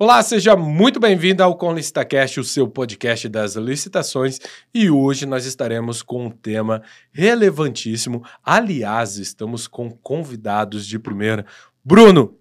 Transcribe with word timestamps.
Olá, 0.00 0.22
seja 0.22 0.54
muito 0.54 1.00
bem-vindo 1.00 1.42
ao 1.42 1.56
Com 1.56 1.74
LicitaCast, 1.74 2.38
o 2.38 2.44
seu 2.44 2.68
podcast 2.68 3.28
das 3.28 3.56
licitações. 3.56 4.38
E 4.72 4.88
hoje 4.88 5.26
nós 5.26 5.44
estaremos 5.44 6.02
com 6.02 6.26
um 6.26 6.30
tema 6.30 6.82
relevantíssimo. 7.10 8.22
Aliás, 8.44 9.16
estamos 9.16 9.66
com 9.66 9.90
convidados 9.90 10.86
de 10.86 11.00
primeira. 11.00 11.44
Bruno, 11.84 12.36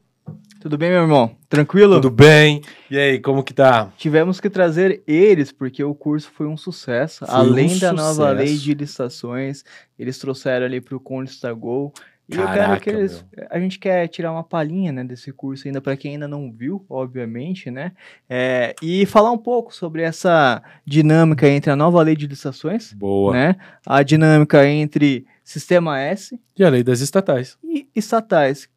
Tudo 0.61 0.77
bem, 0.77 0.91
meu 0.91 1.01
irmão? 1.01 1.35
Tranquilo? 1.49 1.95
tudo 1.95 2.11
bem? 2.11 2.61
E 2.91 2.97
aí, 2.97 3.19
como 3.19 3.43
que 3.43 3.53
tá? 3.55 3.91
Tivemos 3.97 4.39
que 4.39 4.51
trazer 4.51 5.01
eles 5.07 5.51
porque 5.51 5.83
o 5.83 5.95
curso 5.95 6.29
foi 6.31 6.45
um 6.45 6.57
sucesso. 6.57 7.25
Foi 7.25 7.33
um 7.33 7.37
Além 7.39 7.79
da 7.79 7.91
nova 7.91 8.13
sucesso. 8.13 8.35
lei 8.35 8.55
de 8.57 8.73
licitações, 8.75 9.63
eles 9.97 10.19
trouxeram 10.19 10.67
ali 10.67 10.79
para 10.79 10.95
o 10.95 10.99
Conlista 10.99 11.51
Go. 11.53 11.91
E 12.29 12.35
eu 12.35 12.43
Caraca, 12.43 12.79
quero 12.79 12.81
que 12.81 12.89
eles. 12.89 13.25
A 13.49 13.57
gente 13.57 13.79
quer 13.79 14.05
tirar 14.09 14.33
uma 14.33 14.43
palhinha 14.43 14.91
né, 14.91 15.03
desse 15.03 15.31
curso 15.31 15.65
ainda 15.65 15.79
para 15.79 15.95
quem 15.95 16.13
ainda 16.13 16.27
não 16.27 16.51
viu, 16.51 16.85
obviamente, 16.89 17.71
né? 17.71 17.93
É, 18.29 18.75
e 18.81 19.05
falar 19.05 19.31
um 19.31 19.37
pouco 19.37 19.73
sobre 19.73 20.01
essa 20.01 20.61
dinâmica 20.85 21.47
entre 21.47 21.71
a 21.71 21.75
nova 21.75 22.01
lei 22.01 22.17
de 22.17 22.27
licitações, 22.27 22.91
Boa. 22.91 23.31
né? 23.31 23.55
A 23.85 24.03
dinâmica 24.03 24.67
entre 24.67 25.25
Sistema 25.41 26.01
S 26.01 26.37
E 26.57 26.63
a 26.65 26.69
lei 26.69 26.83
das 26.83 26.99
estatais? 26.99 27.57
e 27.63 27.87
estatais. 27.95 28.67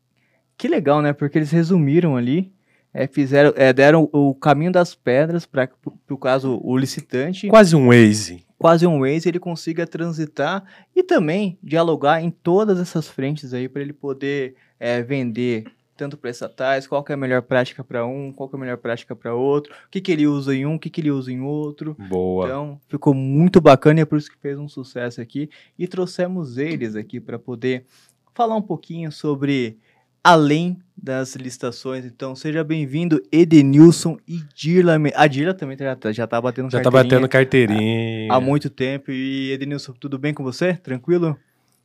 Que 0.56 0.68
legal, 0.68 1.02
né? 1.02 1.12
Porque 1.12 1.36
eles 1.36 1.50
resumiram 1.50 2.16
ali, 2.16 2.52
é, 2.94 3.08
fizeram, 3.08 3.52
é, 3.56 3.72
deram 3.72 4.08
o 4.12 4.32
caminho 4.32 4.70
das 4.70 4.94
pedras 4.94 5.44
para 5.44 5.68
o 6.08 6.16
caso 6.16 6.60
o 6.62 6.76
licitante, 6.76 7.48
Quase 7.48 7.74
um 7.74 7.88
Waze. 7.88 8.44
Quase 8.60 8.86
um 8.86 9.00
Waze, 9.00 9.26
ele 9.26 9.38
consiga 9.38 9.86
transitar 9.86 10.62
e 10.94 11.02
também 11.02 11.58
dialogar 11.62 12.22
em 12.22 12.30
todas 12.30 12.78
essas 12.78 13.08
frentes 13.08 13.54
aí 13.54 13.70
para 13.70 13.80
ele 13.80 13.94
poder 13.94 14.54
é, 14.78 15.02
vender 15.02 15.64
tanto 15.96 16.18
para 16.18 16.28
estatais, 16.28 16.86
qual 16.86 17.02
que 17.02 17.10
é 17.10 17.14
a 17.14 17.18
melhor 17.18 17.40
prática 17.40 17.82
para 17.82 18.04
um, 18.04 18.30
qual 18.30 18.50
que 18.50 18.56
é 18.56 18.58
a 18.58 18.60
melhor 18.60 18.76
prática 18.76 19.16
para 19.16 19.34
outro, 19.34 19.72
o 19.72 19.90
que, 19.90 19.98
que 19.98 20.12
ele 20.12 20.26
usa 20.26 20.54
em 20.54 20.66
um, 20.66 20.74
o 20.74 20.78
que, 20.78 20.90
que 20.90 21.00
ele 21.00 21.10
usa 21.10 21.32
em 21.32 21.40
outro. 21.40 21.96
Boa. 22.08 22.46
Então, 22.46 22.80
ficou 22.86 23.14
muito 23.14 23.62
bacana 23.62 24.00
e 24.00 24.02
é 24.02 24.04
por 24.04 24.18
isso 24.18 24.30
que 24.30 24.38
fez 24.38 24.58
um 24.58 24.68
sucesso 24.68 25.22
aqui. 25.22 25.48
E 25.78 25.88
trouxemos 25.88 26.58
eles 26.58 26.96
aqui 26.96 27.18
para 27.18 27.38
poder 27.38 27.86
falar 28.34 28.56
um 28.56 28.62
pouquinho 28.62 29.10
sobre 29.10 29.78
além 30.22 30.78
das 30.96 31.34
licitações. 31.34 32.04
Então, 32.04 32.36
seja 32.36 32.62
bem-vindo, 32.62 33.22
Edenilson 33.32 34.18
e 34.28 34.40
Dirla. 34.54 34.96
A 35.14 35.26
Dirla 35.26 35.54
também 35.54 35.76
já 35.76 35.96
tá, 35.96 36.12
já 36.12 36.26
tá 36.26 36.40
batendo 36.40 36.70
Já 36.70 36.80
tá 36.80 36.90
carteirinha 36.90 37.20
batendo 37.20 37.28
carteirinha. 37.28 38.32
há 38.32 38.40
muito 38.40 38.68
tempo. 38.68 39.10
E 39.10 39.52
Edenilson, 39.52 39.92
tudo 39.92 40.18
bem 40.18 40.34
com 40.34 40.42
você? 40.42 40.74
Tranquilo? 40.74 41.38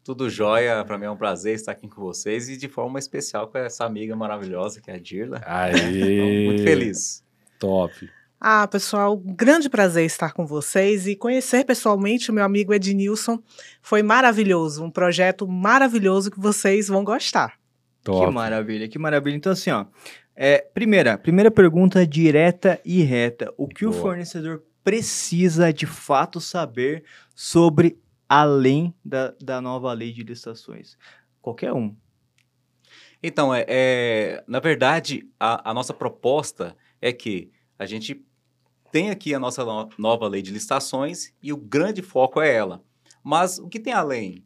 Tudo 0.04 0.30
jóia, 0.30 0.84
para 0.86 0.98
mim 1.00 1.06
é 1.06 1.10
um 1.10 1.18
prazer 1.18 1.56
estar 1.56 1.72
aqui 1.72 1.88
com 1.88 2.00
vocês 2.00 2.48
e 2.48 2.58
de 2.58 2.68
forma 2.68 3.00
especial 3.00 3.48
com 3.48 3.58
essa 3.58 3.86
amiga 3.86 4.16
maravilhosa 4.16 4.80
que 4.80 4.92
é 4.92 4.96
a 4.96 5.00
Dirla. 5.00 5.42
Aí. 5.46 6.46
Muito 6.46 6.64
feliz. 6.64 7.24
Top. 7.58 7.92
Ah, 8.40 8.68
pessoal, 8.68 9.18
grande 9.18 9.70
prazer 9.70 10.06
estar 10.06 10.34
com 10.34 10.46
vocês 10.46 11.08
e 11.08 11.16
conhecer 11.16 11.66
pessoalmente 11.66 12.30
o 12.30 12.34
meu 12.34 12.44
amigo 12.44 12.74
Ednilson. 12.74 13.40
Foi 13.82 14.04
maravilhoso, 14.04 14.84
um 14.84 14.92
projeto 14.92 15.48
maravilhoso 15.48 16.30
que 16.30 16.40
vocês 16.40 16.88
vão 16.88 17.04
gostar. 17.04 17.54
Top. 18.06 18.26
Que 18.28 18.32
maravilha, 18.32 18.88
que 18.88 19.00
maravilha. 19.00 19.36
Então, 19.36 19.52
assim, 19.52 19.72
ó. 19.72 19.86
É, 20.36 20.60
primeira, 20.60 21.18
primeira 21.18 21.50
pergunta 21.50 22.06
direta 22.06 22.80
e 22.86 23.02
reta. 23.02 23.52
O 23.58 23.68
que 23.68 23.86
o 23.86 23.90
Boa. 23.90 24.02
fornecedor 24.02 24.64
precisa 24.84 25.74
de 25.74 25.88
fato 25.88 26.40
saber 26.40 27.04
sobre 27.34 28.00
além 28.30 28.94
da, 29.04 29.34
da 29.42 29.60
nova 29.60 29.92
lei 29.92 30.12
de 30.14 30.24
licitações? 30.24 30.98
Qualquer 31.42 31.74
um. 31.74 31.96
Então, 33.24 33.54
é, 33.54 33.66
é, 33.68 34.44
na 34.48 34.60
verdade, 34.60 35.28
a, 35.40 35.72
a 35.72 35.74
nossa 35.74 35.94
proposta 35.94 36.76
é 37.02 37.12
que 37.12 37.52
a 37.80 37.86
gente 37.88 38.24
tem 38.92 39.10
aqui 39.10 39.34
a 39.34 39.40
nossa 39.40 39.66
no- 39.66 39.90
nova 39.98 40.28
lei 40.28 40.44
de 40.44 40.52
licitações 40.52 41.34
e 41.42 41.52
o 41.52 41.58
grande 41.58 42.04
foco 42.04 42.40
é 42.40 42.54
ela. 42.54 42.84
Mas 43.24 43.58
o 43.58 43.68
que 43.68 43.80
tem 43.80 43.94
além? 43.94 44.46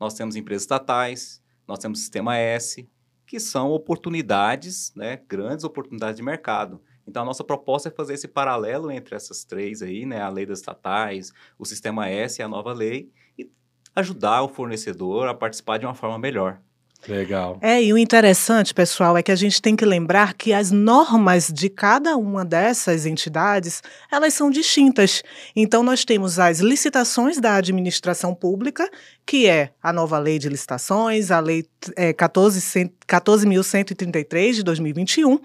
Nós 0.00 0.14
temos 0.14 0.34
empresas 0.34 0.62
estatais, 0.64 1.40
nós 1.68 1.78
temos 1.78 2.00
Sistema 2.00 2.36
S, 2.36 2.88
que 3.26 3.40
são 3.40 3.70
oportunidades, 3.70 4.92
né, 4.94 5.20
grandes 5.28 5.64
oportunidades 5.64 6.16
de 6.16 6.22
mercado. 6.22 6.80
Então, 7.06 7.22
a 7.22 7.24
nossa 7.24 7.44
proposta 7.44 7.88
é 7.88 7.92
fazer 7.92 8.14
esse 8.14 8.28
paralelo 8.28 8.90
entre 8.90 9.14
essas 9.14 9.44
três 9.44 9.82
aí, 9.82 10.06
né, 10.06 10.20
a 10.20 10.28
lei 10.28 10.46
das 10.46 10.60
estatais, 10.60 11.32
o 11.58 11.64
Sistema 11.64 12.08
S 12.08 12.40
e 12.40 12.44
a 12.44 12.48
nova 12.48 12.72
lei, 12.72 13.10
e 13.38 13.50
ajudar 13.94 14.42
o 14.42 14.48
fornecedor 14.48 15.28
a 15.28 15.34
participar 15.34 15.78
de 15.78 15.86
uma 15.86 15.94
forma 15.94 16.18
melhor. 16.18 16.60
Legal. 17.08 17.58
É, 17.60 17.82
e 17.82 17.92
o 17.92 17.98
interessante, 17.98 18.74
pessoal, 18.74 19.16
é 19.16 19.22
que 19.22 19.32
a 19.32 19.36
gente 19.36 19.62
tem 19.62 19.76
que 19.76 19.84
lembrar 19.84 20.34
que 20.34 20.52
as 20.52 20.70
normas 20.70 21.50
de 21.52 21.68
cada 21.68 22.16
uma 22.16 22.44
dessas 22.44 23.06
entidades, 23.06 23.82
elas 24.10 24.34
são 24.34 24.50
distintas. 24.50 25.22
Então, 25.54 25.82
nós 25.82 26.04
temos 26.04 26.38
as 26.38 26.60
licitações 26.60 27.40
da 27.40 27.56
administração 27.56 28.34
pública, 28.34 28.88
que 29.24 29.46
é 29.46 29.70
a 29.82 29.92
nova 29.92 30.18
lei 30.18 30.38
de 30.38 30.48
licitações, 30.48 31.30
a 31.30 31.40
lei 31.40 31.66
é, 31.96 32.12
14.100 32.12 32.90
14.133 33.06 34.54
de 34.54 34.62
2021, 34.64 35.38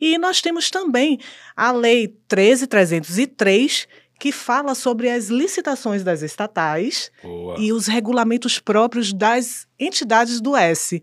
e 0.00 0.18
nós 0.18 0.40
temos 0.40 0.70
também 0.70 1.18
a 1.56 1.72
lei 1.72 2.14
13.303, 2.28 3.86
que 4.18 4.32
fala 4.32 4.74
sobre 4.74 5.10
as 5.10 5.28
licitações 5.28 6.02
das 6.02 6.22
estatais, 6.22 7.10
Boa. 7.22 7.56
e 7.58 7.72
os 7.72 7.86
regulamentos 7.86 8.58
próprios 8.58 9.12
das 9.12 9.66
entidades 9.78 10.40
do 10.40 10.56
S. 10.56 11.02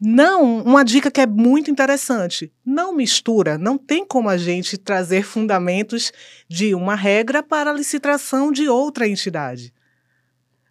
Não, 0.00 0.62
uma 0.62 0.84
dica 0.84 1.10
que 1.10 1.20
é 1.20 1.26
muito 1.26 1.70
interessante, 1.70 2.52
não 2.64 2.94
mistura, 2.94 3.58
não 3.58 3.76
tem 3.76 4.04
como 4.04 4.28
a 4.28 4.36
gente 4.36 4.78
trazer 4.78 5.22
fundamentos 5.22 6.12
de 6.48 6.74
uma 6.74 6.94
regra 6.94 7.42
para 7.42 7.70
a 7.70 7.74
licitação 7.74 8.50
de 8.50 8.68
outra 8.68 9.06
entidade. 9.06 9.72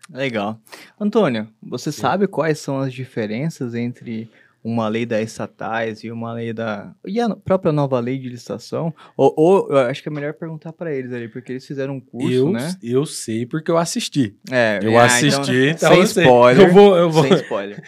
Legal. 0.10 0.60
Antônio, 1.00 1.48
você 1.62 1.92
Sim. 1.92 2.02
sabe 2.02 2.28
quais 2.28 2.60
são 2.60 2.80
as 2.80 2.94
diferenças 2.94 3.74
entre 3.74 4.30
uma 4.64 4.88
lei 4.88 5.06
da 5.06 5.22
estatais 5.22 6.04
e 6.04 6.12
uma 6.12 6.34
lei 6.34 6.54
da. 6.54 6.96
E 7.06 7.20
a 7.20 7.36
própria 7.36 7.72
nova 7.72 8.00
lei 8.00 8.18
de 8.18 8.30
licitação? 8.30 8.94
Ou, 9.18 9.34
ou 9.36 9.70
eu 9.70 9.78
acho 9.80 10.02
que 10.02 10.08
é 10.08 10.12
melhor 10.12 10.34
perguntar 10.34 10.72
para 10.72 10.94
eles 10.94 11.12
ali, 11.12 11.28
porque 11.28 11.52
eles 11.52 11.68
fizeram 11.68 11.96
um 11.96 12.00
curso, 12.00 12.32
eu, 12.32 12.52
né? 12.52 12.76
eu 12.82 13.06
sei 13.06 13.46
porque 13.46 13.70
eu 13.70 13.78
assisti. 13.78 14.36
É, 14.50 14.80
Eu 14.82 14.98
ah, 14.98 15.06
assisti, 15.06 15.70
então, 15.70 15.92
sem 15.92 16.00
eu 16.00 16.08
sei. 16.08 16.24
spoiler. 16.24 16.68
Eu 16.68 16.74
vou, 16.74 16.98
eu 16.98 17.10
vou. 17.10 17.24
Sem 17.24 17.34
spoiler. 17.36 17.84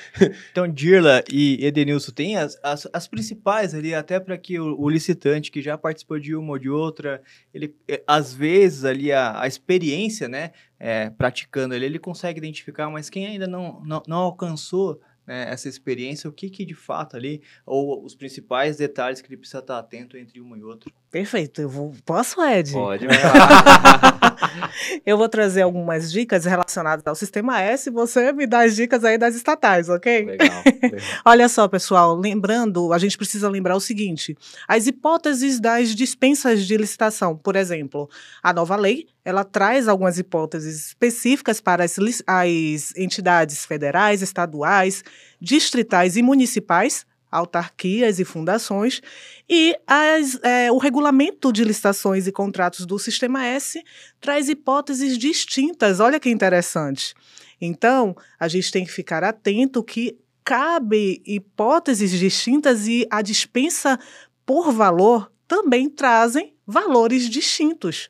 Então, 0.52 0.68
Dirla 0.68 1.24
e 1.32 1.66
Edenilson, 1.66 2.12
tem 2.12 2.38
as, 2.38 2.58
as, 2.62 2.88
as 2.92 3.08
principais 3.08 3.74
ali, 3.74 3.94
até 3.94 4.20
para 4.20 4.38
que 4.38 4.60
o, 4.60 4.80
o 4.80 4.90
licitante 4.90 5.52
que 5.52 5.62
já 5.62 5.78
participou 5.78 6.20
de 6.20 6.36
uma 6.36 6.52
ou 6.54 6.60
de 6.60 6.70
outra, 6.70 7.22
ele, 7.54 7.76
eh, 7.88 8.04
às 8.06 8.34
vezes, 8.34 8.84
ali, 8.84 9.12
a, 9.12 9.42
a 9.42 9.48
experiência, 9.48 10.28
né, 10.28 10.52
é, 10.80 11.10
praticando 11.10 11.74
ali, 11.74 11.86
ele 11.86 12.00
consegue 12.00 12.38
identificar, 12.38 12.90
mas 12.90 13.10
quem 13.10 13.26
ainda 13.26 13.48
não, 13.48 13.82
não, 13.84 14.04
não 14.08 14.18
alcançou 14.18 15.00
né, 15.26 15.50
essa 15.50 15.68
experiência, 15.68 16.30
o 16.30 16.34
que 16.34 16.50
que 16.50 16.66
de 16.66 16.74
fato 16.76 17.16
ali, 17.16 17.42
ou 17.66 18.04
os 18.04 18.16
principais 18.16 18.78
detalhes 18.78 19.22
que 19.22 19.28
ele 19.28 19.38
precisa 19.38 19.60
estar 19.60 19.80
atento 19.80 20.18
entre 20.18 20.40
uma 20.40 20.58
e 20.58 20.64
outra. 20.64 20.92
Perfeito, 21.10 21.62
eu 21.62 21.70
vou, 21.70 21.94
posso, 22.06 22.42
Ed? 22.42 22.72
Pode, 22.72 23.06
Eu 25.06 25.18
vou 25.18 25.30
trazer 25.30 25.62
algumas 25.62 26.12
dicas 26.12 26.46
relacionadas 26.46 27.06
ao 27.06 27.16
Sistema 27.16 27.62
S 27.62 27.90
e 27.90 27.92
você 27.92 28.32
me 28.32 28.46
dá 28.46 28.64
as 28.64 28.76
dicas 28.76 29.04
aí 29.04 29.18
das 29.18 29.36
estatais, 29.36 29.90
ok? 29.90 30.26
legal. 30.26 30.64
legal. 30.66 31.00
Olha 31.26 31.50
só, 31.50 31.68
pessoal, 31.68 32.16
lembrando, 32.16 32.94
a 32.94 32.98
gente 32.98 33.18
precisa 33.18 33.50
lembrar 33.50 33.76
o 33.76 33.80
seguinte: 33.80 34.38
as 34.68 34.88
hipóteses 34.88 35.60
das 35.60 35.96
dispensas 35.96 36.66
de 36.66 36.78
licitação, 36.78 37.36
por 37.36 37.56
exemplo, 37.56 38.10
a 38.42 38.54
nova 38.54 38.76
lei, 38.76 39.08
ela 39.24 39.44
traz 39.44 39.88
algumas 39.88 40.20
hipóteses 40.20 40.88
específicas 40.88 41.60
para 41.60 41.84
as, 41.84 41.98
as 42.28 42.96
entidades 42.96 43.66
federais, 43.66 44.22
estaduais, 44.22 45.04
distritais 45.42 46.16
e 46.16 46.22
municipais, 46.22 47.06
autarquias 47.36 48.20
e 48.20 48.26
fundações, 48.26 49.02
e 49.50 49.76
as, 49.86 50.40
é, 50.44 50.72
o 50.72 50.78
regulamento 50.78 51.52
de 51.52 51.64
licitações 51.64 52.28
e 52.28 52.32
contratos 52.32 52.86
do 52.86 52.98
Sistema 52.98 53.46
S 53.46 53.84
traz 54.20 54.50
hipóteses 54.50 55.18
distintas. 55.18 56.00
Olha 56.00 56.20
que 56.20 56.30
interessante. 56.30 57.14
Então, 57.60 58.16
a 58.40 58.48
gente 58.48 58.72
tem 58.72 58.86
que 58.86 58.92
ficar 58.92 59.24
atento 59.24 59.84
que 59.84 60.18
cabe 60.44 61.22
hipóteses 61.26 62.12
distintas 62.12 62.88
e 62.88 63.08
a 63.10 63.22
dispensa 63.22 64.00
por 64.46 64.72
valor 64.72 65.32
também 65.48 65.90
trazem 65.90 66.56
valores 66.66 67.30
distintos. 67.30 68.10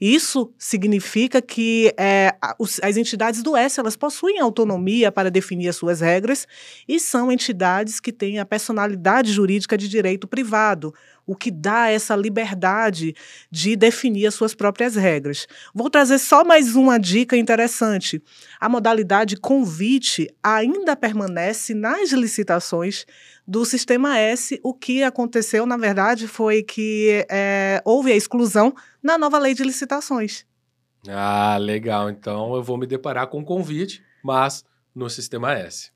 Isso 0.00 0.52
significa 0.58 1.40
que 1.40 1.94
é, 1.98 2.34
as 2.82 2.96
entidades 2.96 3.42
do 3.42 3.56
S 3.56 3.80
elas 3.80 3.96
possuem 3.96 4.38
autonomia 4.38 5.10
para 5.10 5.30
definir 5.30 5.68
as 5.68 5.76
suas 5.76 6.00
regras 6.00 6.46
e 6.86 7.00
são 7.00 7.32
entidades 7.32 7.98
que 7.98 8.12
têm 8.12 8.38
a 8.38 8.44
personalidade 8.44 9.32
jurídica 9.32 9.76
de 9.76 9.88
direito 9.88 10.28
privado, 10.28 10.92
o 11.26 11.34
que 11.34 11.50
dá 11.50 11.90
essa 11.90 12.14
liberdade 12.14 13.14
de 13.50 13.74
definir 13.74 14.26
as 14.26 14.34
suas 14.34 14.54
próprias 14.54 14.94
regras. 14.94 15.46
Vou 15.74 15.90
trazer 15.90 16.18
só 16.18 16.44
mais 16.44 16.76
uma 16.76 16.98
dica 16.98 17.36
interessante. 17.36 18.22
A 18.60 18.68
modalidade 18.68 19.36
convite 19.36 20.28
ainda 20.42 20.94
permanece 20.94 21.74
nas 21.74 22.12
licitações 22.12 23.04
do 23.46 23.64
Sistema 23.64 24.18
S. 24.18 24.60
O 24.62 24.72
que 24.72 25.02
aconteceu, 25.02 25.66
na 25.66 25.76
verdade, 25.76 26.28
foi 26.28 26.62
que 26.62 27.26
é, 27.28 27.82
houve 27.84 28.12
a 28.12 28.16
exclusão 28.16 28.72
na 29.02 29.18
nova 29.18 29.38
lei 29.38 29.54
de 29.54 29.64
licitações. 29.64 30.46
Ah, 31.08 31.56
legal. 31.58 32.10
Então 32.10 32.54
eu 32.54 32.62
vou 32.62 32.76
me 32.76 32.86
deparar 32.86 33.28
com 33.28 33.38
um 33.38 33.44
convite, 33.44 34.02
mas 34.22 34.64
no 34.94 35.08
Sistema 35.10 35.52
S. 35.52 35.90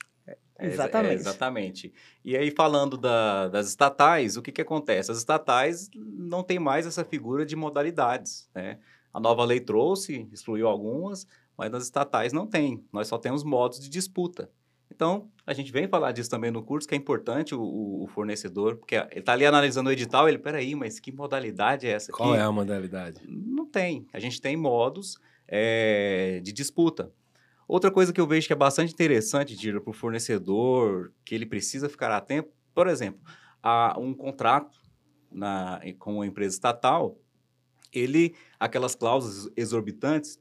É, 0.61 0.67
Exatamente. 0.67 1.11
É, 1.13 1.15
exatamente. 1.15 1.93
E 2.25 2.37
aí, 2.37 2.51
falando 2.51 2.97
da- 2.97 3.49
das 3.49 3.69
estatais, 3.69 4.37
o 4.37 4.43
que, 4.43 4.53
que 4.53 4.61
acontece? 4.61 5.11
As 5.11 5.19
estatais 5.19 5.89
não 5.95 6.43
têm 6.43 6.59
mais 6.59 6.87
essa 6.87 7.05
figura 7.05 7.45
de 7.47 7.57
modalidades, 7.57 8.49
né? 8.55 8.79
A 9.13 9.19
nova 9.19 9.45
lei 9.45 9.59
trouxe, 9.61 10.29
excluiu 10.33 10.69
algumas, 10.69 11.27
mas 11.57 11.71
nas 11.71 11.83
estatais 11.85 12.33
não 12.33 12.47
tem. 12.47 12.85
Nós 12.93 13.09
só 13.09 13.19
temos 13.19 13.43
modos 13.43 13.81
de 13.81 13.89
disputa. 13.89 14.51
Então, 14.93 15.31
a 15.47 15.53
gente 15.55 15.73
vem 15.73 15.89
falar 15.89 16.13
disso 16.13 16.29
também 16.29 16.51
no 16.51 16.63
curso, 16.63 16.87
que 16.87 16.95
é 16.95 16.99
importante 16.99 17.55
o, 17.55 17.63
o- 18.03 18.07
fornecedor, 18.09 18.77
porque 18.77 18.97
ele 18.97 19.21
está 19.21 19.33
ali 19.33 19.47
analisando 19.47 19.89
o 19.89 19.93
edital, 19.93 20.29
ele, 20.29 20.39
peraí, 20.39 20.75
mas 20.75 21.01
que 21.01 21.11
modalidade 21.11 21.87
é 21.87 21.91
essa 21.93 22.11
aqui? 22.11 22.19
Qual 22.19 22.35
é 22.35 22.41
a 22.43 22.53
modalidade? 22.53 23.21
Não 23.27 23.65
tem. 23.67 24.07
A 24.13 24.19
gente 24.19 24.41
tem 24.41 24.57
modos 24.57 25.19
eh, 25.49 26.41
de 26.43 26.53
disputa. 26.53 27.13
Outra 27.71 27.89
coisa 27.89 28.13
que 28.13 28.21
eu 28.21 28.27
vejo 28.27 28.49
que 28.49 28.53
é 28.53 28.57
bastante 28.57 28.93
interessante, 28.93 29.55
Dira, 29.55 29.81
para 29.81 29.93
o 29.93 29.95
fornecedor, 29.95 31.13
que 31.25 31.37
ele 31.37 31.47
precisa 31.47 31.89
ficar 31.89 32.11
atento, 32.11 32.51
por 32.75 32.89
exemplo, 32.89 33.21
há 33.63 33.95
um 33.97 34.13
contrato 34.13 34.77
na, 35.31 35.81
com 35.97 36.15
uma 36.15 36.27
empresa 36.27 36.57
estatal, 36.57 37.17
ele, 37.93 38.35
aquelas 38.59 38.97
cláusulas 38.97 39.49
exorbitantes, 39.57 40.37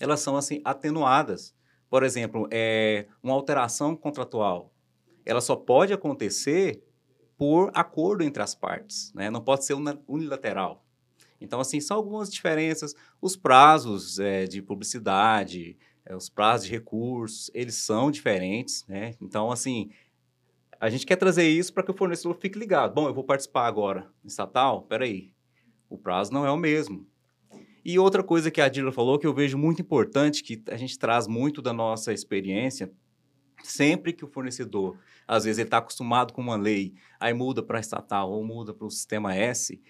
elas 0.00 0.20
são 0.20 0.34
assim 0.34 0.62
atenuadas. 0.64 1.54
Por 1.90 2.02
exemplo, 2.04 2.48
é, 2.50 3.06
uma 3.22 3.34
alteração 3.34 3.94
contratual, 3.94 4.72
ela 5.26 5.42
só 5.42 5.54
pode 5.54 5.92
acontecer 5.92 6.82
por 7.36 7.70
acordo 7.74 8.24
entre 8.24 8.42
as 8.42 8.54
partes, 8.54 9.12
né? 9.12 9.28
não 9.28 9.42
pode 9.42 9.66
ser 9.66 9.74
unilateral. 10.08 10.82
Então, 11.38 11.60
assim, 11.60 11.80
são 11.80 11.96
algumas 11.96 12.32
diferenças. 12.32 12.94
Os 13.20 13.36
prazos 13.36 14.18
eh, 14.20 14.46
de 14.46 14.62
publicidade, 14.62 15.76
os 16.10 16.28
prazos 16.28 16.66
de 16.66 16.72
recursos, 16.72 17.50
eles 17.54 17.76
são 17.76 18.10
diferentes, 18.10 18.84
né? 18.86 19.14
Então, 19.20 19.50
assim, 19.50 19.90
a 20.80 20.90
gente 20.90 21.06
quer 21.06 21.16
trazer 21.16 21.48
isso 21.48 21.72
para 21.72 21.82
que 21.82 21.90
o 21.90 21.96
fornecedor 21.96 22.36
fique 22.40 22.58
ligado. 22.58 22.94
Bom, 22.94 23.06
eu 23.06 23.14
vou 23.14 23.24
participar 23.24 23.66
agora 23.66 24.10
estatal? 24.24 24.82
Peraí, 24.82 25.32
o 25.88 25.96
prazo 25.96 26.32
não 26.32 26.44
é 26.44 26.50
o 26.50 26.56
mesmo. 26.56 27.06
E 27.84 27.98
outra 27.98 28.22
coisa 28.22 28.50
que 28.50 28.60
a 28.60 28.68
Dila 28.68 28.92
falou 28.92 29.18
que 29.18 29.26
eu 29.26 29.34
vejo 29.34 29.56
muito 29.56 29.82
importante, 29.82 30.42
que 30.42 30.62
a 30.68 30.76
gente 30.76 30.98
traz 30.98 31.26
muito 31.26 31.60
da 31.62 31.72
nossa 31.72 32.12
experiência, 32.12 32.92
sempre 33.62 34.12
que 34.12 34.24
o 34.24 34.28
fornecedor, 34.28 34.98
às 35.26 35.44
vezes 35.44 35.58
ele 35.58 35.66
está 35.66 35.78
acostumado 35.78 36.32
com 36.32 36.40
uma 36.40 36.56
lei, 36.56 36.94
aí 37.18 37.32
muda 37.32 37.62
para 37.62 37.80
estatal 37.80 38.30
ou 38.30 38.44
muda 38.44 38.72
para 38.74 38.86
o 38.86 38.90
sistema 38.90 39.34
S, 39.34 39.80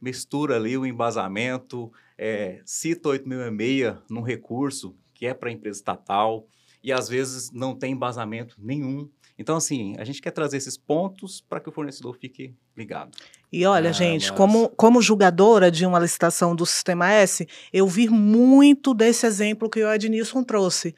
mistura 0.00 0.56
ali 0.56 0.76
o 0.76 0.84
embasamento, 0.84 1.92
é, 2.18 2.60
cita 2.64 3.10
8006 3.10 3.96
num 4.10 4.22
recurso 4.22 4.96
que 5.22 5.26
é 5.28 5.32
para 5.32 5.50
a 5.50 5.52
empresa 5.52 5.78
estatal 5.78 6.48
e 6.82 6.92
às 6.92 7.08
vezes 7.08 7.52
não 7.52 7.76
tem 7.76 7.92
embasamento 7.92 8.56
nenhum. 8.58 9.08
Então, 9.38 9.54
assim, 9.56 9.94
a 10.00 10.04
gente 10.04 10.20
quer 10.20 10.32
trazer 10.32 10.56
esses 10.56 10.76
pontos 10.76 11.40
para 11.48 11.60
que 11.60 11.68
o 11.68 11.72
fornecedor 11.72 12.16
fique 12.20 12.56
ligado. 12.76 13.12
E 13.52 13.64
olha, 13.64 13.90
Ah, 13.90 13.92
gente, 13.92 14.22
massa. 14.22 14.34
como, 14.34 14.68
como 14.70 15.00
julgadora 15.00 15.70
de 15.70 15.86
uma 15.86 16.00
licitação 16.00 16.56
do 16.56 16.66
Sistema 16.66 17.08
S, 17.12 17.46
eu 17.72 17.86
vi 17.86 18.08
muito 18.08 18.92
desse 18.92 19.24
exemplo 19.24 19.70
que 19.70 19.80
o 19.84 19.92
Ednilson 19.92 20.42
trouxe. 20.42 20.92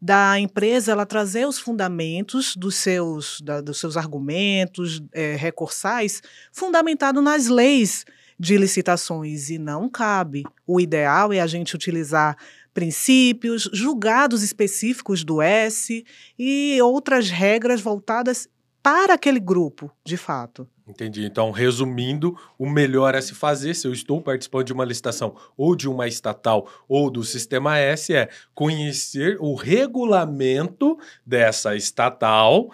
Da 0.00 0.38
empresa 0.38 0.92
ela 0.92 1.06
trazer 1.06 1.46
os 1.46 1.58
fundamentos 1.58 2.54
dos 2.54 2.74
seus, 2.74 3.40
da- 3.40 3.62
dos 3.62 3.80
seus 3.80 3.96
argumentos 3.96 5.02
eh, 5.14 5.36
recursais, 5.36 6.20
fundamentado 6.52 7.22
nas 7.22 7.48
leis 7.48 8.04
de 8.38 8.56
licitações. 8.56 9.50
E 9.50 9.58
não 9.58 9.88
cabe. 9.88 10.44
O 10.66 10.80
ideal 10.80 11.32
é 11.32 11.40
a 11.40 11.46
gente 11.46 11.74
utilizar 11.74 12.36
princípios, 12.72 13.68
julgados 13.72 14.42
específicos 14.42 15.24
do 15.24 15.42
S 15.42 16.04
e 16.38 16.78
outras 16.82 17.28
regras 17.28 17.80
voltadas 17.80 18.48
para 18.82 19.14
aquele 19.14 19.40
grupo, 19.40 19.90
de 20.04 20.16
fato. 20.16 20.66
Entendi. 20.90 21.24
Então, 21.24 21.50
resumindo, 21.52 22.36
o 22.58 22.68
melhor 22.68 23.14
a 23.14 23.22
se 23.22 23.34
fazer, 23.34 23.74
se 23.74 23.86
eu 23.86 23.92
estou 23.92 24.20
participando 24.20 24.66
de 24.66 24.72
uma 24.72 24.84
licitação 24.84 25.36
ou 25.56 25.76
de 25.76 25.88
uma 25.88 26.08
estatal 26.08 26.68
ou 26.88 27.10
do 27.10 27.22
Sistema 27.22 27.78
S, 27.78 28.12
é 28.12 28.28
conhecer 28.54 29.36
o 29.40 29.54
regulamento 29.54 30.98
dessa 31.24 31.76
estatal, 31.76 32.70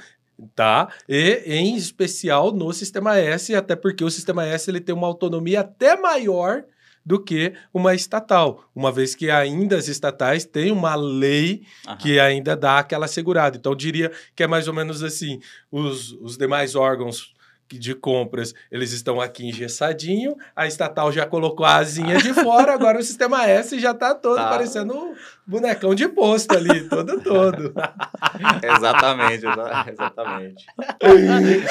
tá? 0.54 0.88
E, 1.06 1.42
em 1.44 1.76
especial, 1.76 2.52
no 2.52 2.72
Sistema 2.72 3.19
S, 3.19 3.54
até 3.54 3.76
porque 3.76 4.02
o 4.02 4.10
Sistema 4.10 4.46
S 4.46 4.70
ele 4.70 4.81
tem 4.81 4.94
uma 4.94 5.06
autonomia 5.06 5.60
até 5.60 6.00
maior 6.00 6.64
do 7.06 7.22
que 7.22 7.52
uma 7.72 7.94
estatal, 7.94 8.68
uma 8.74 8.90
vez 8.90 9.14
que 9.14 9.30
ainda 9.30 9.76
as 9.76 9.86
estatais 9.86 10.44
têm 10.44 10.72
uma 10.72 10.96
lei 10.96 11.62
Aham. 11.86 11.96
que 11.98 12.18
ainda 12.18 12.56
dá 12.56 12.80
aquela 12.80 13.06
segurada. 13.06 13.56
Então, 13.56 13.70
eu 13.70 13.76
diria 13.76 14.10
que 14.34 14.42
é 14.42 14.46
mais 14.48 14.66
ou 14.66 14.74
menos 14.74 15.04
assim: 15.04 15.38
os, 15.70 16.10
os 16.20 16.36
demais 16.36 16.74
órgãos 16.74 17.32
de 17.68 17.94
compras, 17.96 18.54
eles 18.70 18.92
estão 18.92 19.20
aqui 19.20 19.44
engessadinho, 19.44 20.36
a 20.54 20.66
estatal 20.68 21.10
já 21.10 21.26
colocou 21.26 21.66
a 21.66 21.76
asinha 21.76 22.16
de 22.18 22.32
fora, 22.34 22.72
agora 22.72 22.98
o 22.98 23.02
sistema 23.02 23.44
S 23.48 23.78
já 23.80 23.92
tá 23.92 24.14
todo 24.14 24.36
Tá. 24.36 24.48
parecendo 24.48 25.14
bonecão 25.46 25.94
de 25.94 26.08
posto 26.08 26.56
ali, 26.56 26.88
todo 26.88 27.20
todo. 27.20 27.72
exatamente, 28.62 29.46
exa- 29.46 29.87
exatamente. 29.90 30.66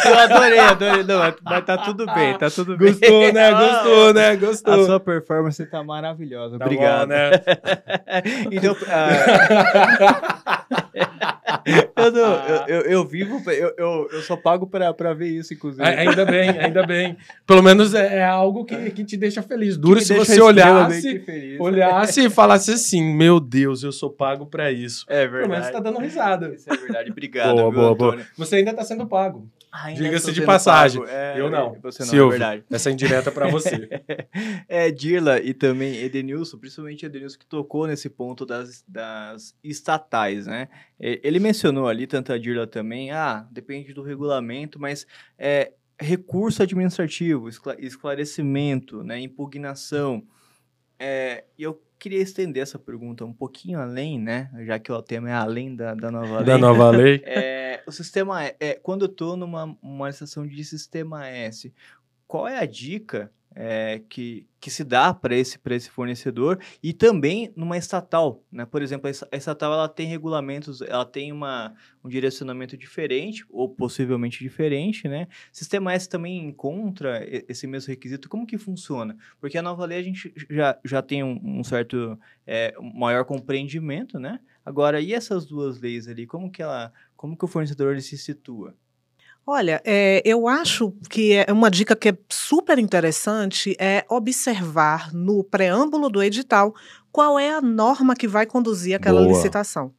Eu 0.06 0.20
adorei, 0.20 0.60
adorei. 0.60 1.04
Não, 1.04 1.20
mas- 1.20 1.36
mas 1.44 1.66
tá 1.66 1.78
tudo 1.78 2.06
bem, 2.14 2.38
tá 2.38 2.50
tudo 2.50 2.78
bem. 2.78 2.94
Gostou, 2.94 3.34
né? 3.34 3.52
Gostou, 3.52 4.14
né? 4.14 4.28
A 4.30 4.36
Gostou. 4.36 4.86
sua 4.86 5.00
performance 5.00 5.66
tá 5.66 5.84
maravilhosa. 5.84 6.58
Tá 6.58 6.66
Obrigado. 6.66 7.02
bom, 7.02 7.14
né? 7.14 7.32
então, 8.52 8.76
ah, 8.88 10.66
eu, 11.98 12.12
não- 12.12 12.46
eu, 12.48 12.56
eu, 12.68 12.82
eu 12.82 13.06
vivo, 13.06 13.42
eu, 13.52 13.74
eu, 13.78 14.08
eu 14.12 14.22
só 14.22 14.36
pago 14.38 14.68
pra, 14.68 14.94
pra 14.94 15.14
ver 15.14 15.28
isso, 15.30 15.54
inclusive. 15.54 15.84
A- 15.84 16.00
Ainda 16.00 16.26
bem, 16.26 16.50
ainda 16.50 16.86
bem. 16.86 17.18
Pelo 17.46 17.62
menos 17.64 17.94
é, 17.94 18.18
é 18.20 18.26
algo 18.26 18.64
que, 18.66 18.92
que 18.92 19.04
te 19.04 19.18
deixa 19.18 19.42
feliz. 19.42 19.78
Duro 19.78 20.00
se 20.00 20.14
você 20.14 20.40
olhasse, 20.42 21.20
feliz. 21.20 21.60
olhasse 21.60 22.26
e 22.26 22.30
falasse 22.30 22.72
assim: 22.72 23.04
Meu 23.16 23.40
Deus, 23.40 23.65
eu 23.66 23.92
sou 23.92 24.10
pago 24.10 24.46
pra 24.46 24.72
isso. 24.72 25.06
É 25.08 25.26
Pelo 25.28 25.32
menos 25.34 25.48
verdade. 25.50 25.66
você 25.68 25.72
tá 25.74 25.80
dando 25.80 26.00
risada. 26.00 26.54
Isso 26.54 26.72
é 26.72 26.78
verdade. 26.78 27.12
Obrigado, 27.12 27.56
Boa, 27.56 27.72
viu, 27.72 27.80
boa, 27.82 27.96
boa. 27.96 28.26
Você 28.38 28.58
ainda 28.58 28.74
tá 28.74 28.84
sendo 28.84 29.08
pago. 29.08 29.50
Diga-se 29.96 30.32
de 30.32 30.42
passagem. 30.44 31.04
É, 31.08 31.36
eu 31.38 31.50
não. 31.50 31.78
Você 31.82 32.04
não, 32.04 32.10
Silvio. 32.10 32.28
é 32.28 32.30
verdade. 32.40 32.64
Essa 32.72 32.90
é 32.90 32.94
indireta 32.94 33.32
pra 33.32 33.50
você. 33.50 33.90
É, 34.68 34.90
Dirla 34.92 35.40
e 35.40 35.54
também 35.54 35.96
Edenilson, 35.98 36.58
principalmente 36.58 37.06
Edenilson 37.06 37.38
que 37.40 37.46
tocou 37.46 37.86
nesse 37.88 38.10
ponto 38.10 38.46
das, 38.46 38.84
das 38.88 39.56
estatais, 39.64 40.48
né? 40.48 40.68
Ele 41.00 41.40
mencionou 41.40 41.88
ali, 41.88 42.08
tanto 42.08 42.32
a 42.34 42.38
Dirla 42.38 42.66
também, 42.68 43.12
ah, 43.12 43.48
depende 43.52 43.94
do 43.94 44.02
regulamento, 44.02 44.80
mas 44.80 45.06
é, 45.38 45.74
recurso 46.00 46.64
administrativo, 46.64 47.48
escla- 47.50 47.76
esclarecimento, 47.80 49.04
né, 49.04 49.20
impugnação. 49.20 50.24
É, 51.00 51.44
eu 51.58 51.82
queria 52.00 52.22
estender 52.22 52.62
essa 52.62 52.78
pergunta 52.78 53.26
um 53.26 53.34
pouquinho 53.34 53.80
além, 53.80 54.20
né? 54.20 54.50
Já 54.66 54.80
que 54.80 54.92
o 54.92 55.02
tema 55.02 55.30
é 55.30 55.34
além 55.34 55.76
da, 55.76 55.94
da 55.94 56.12
nova 56.12 56.38
lei. 56.38 56.46
da 56.46 56.58
nova 56.58 56.90
lei. 56.90 57.22
É, 57.26 57.84
o 57.88 57.92
sistema 57.92 58.44
é, 58.44 58.56
é, 58.60 58.74
quando 58.74 59.06
eu 59.06 59.12
estou 59.12 59.36
numa 59.36 59.78
uma 59.82 60.08
licitação 60.08 60.46
de 60.48 60.64
sistema 60.64 61.28
S, 61.28 61.74
qual 62.28 62.48
é 62.48 62.58
a 62.60 62.66
dica 62.66 63.32
é, 63.56 64.02
que, 64.10 64.46
que 64.60 64.70
se 64.70 64.84
dá 64.84 65.14
para 65.14 65.36
esse, 65.36 65.58
esse 65.72 65.90
fornecedor 65.90 66.60
e 66.84 66.92
também 66.94 67.52
numa 67.56 67.78
estatal, 67.78 68.44
né? 68.52 68.66
Por 68.66 68.82
exemplo, 68.82 69.08
a 69.08 69.10
esta- 69.10 69.28
a 69.32 69.38
estatal 69.38 69.72
ela 69.74 69.88
tem 69.88 70.08
regulamentos, 70.08 70.82
ela 70.82 71.06
tem 71.06 71.32
uma, 71.32 71.74
um 72.04 72.10
direcionamento 72.10 72.76
diferente 72.78 73.46
ou 73.50 73.70
possivelmente 73.70 74.40
diferente, 74.44 75.08
né? 75.08 75.28
Sistema 75.52 75.94
S 75.94 76.10
também 76.10 76.38
encontra 76.46 77.26
esse 77.48 77.66
mesmo 77.66 77.90
requisito. 77.90 78.28
Como 78.30 78.46
que 78.46 78.58
funciona? 78.58 79.16
Porque 79.40 79.58
a 79.58 79.62
nova 79.62 79.86
lei 79.86 80.00
a 80.00 80.04
gente 80.04 80.34
já, 80.50 80.78
já 80.84 81.02
tem 81.02 81.24
um, 81.24 81.40
um 81.60 81.64
certo 81.64 82.20
é, 82.46 82.74
maior 82.94 83.26
compreendimento, 83.26 84.20
né? 84.20 84.40
Agora, 84.66 85.00
e 85.00 85.14
essas 85.14 85.46
duas 85.46 85.80
leis 85.80 86.08
ali, 86.08 86.26
como 86.26 86.52
que 86.52 86.62
ela, 86.62 86.92
como 87.16 87.38
que 87.38 87.46
o 87.46 87.48
fornecedor 87.48 88.00
se 88.02 88.18
situa? 88.18 88.76
Olha, 89.48 89.80
é, 89.86 90.24
eu 90.26 90.48
acho 90.48 90.92
que 91.08 91.34
é 91.34 91.52
uma 91.52 91.70
dica 91.70 91.96
que 91.96 92.10
é 92.10 92.18
super 92.28 92.80
interessante 92.80 93.76
é 93.80 94.04
observar 94.10 95.14
no 95.14 95.44
preâmbulo 95.44 96.10
do 96.10 96.24
edital 96.24 96.74
qual 97.12 97.38
é 97.38 97.54
a 97.54 97.62
norma 97.62 98.16
que 98.16 98.28
vai 98.28 98.48
conduzir 98.48 98.96
aquela 98.96 99.22
Boa. 99.22 99.32
licitação. 99.32 99.94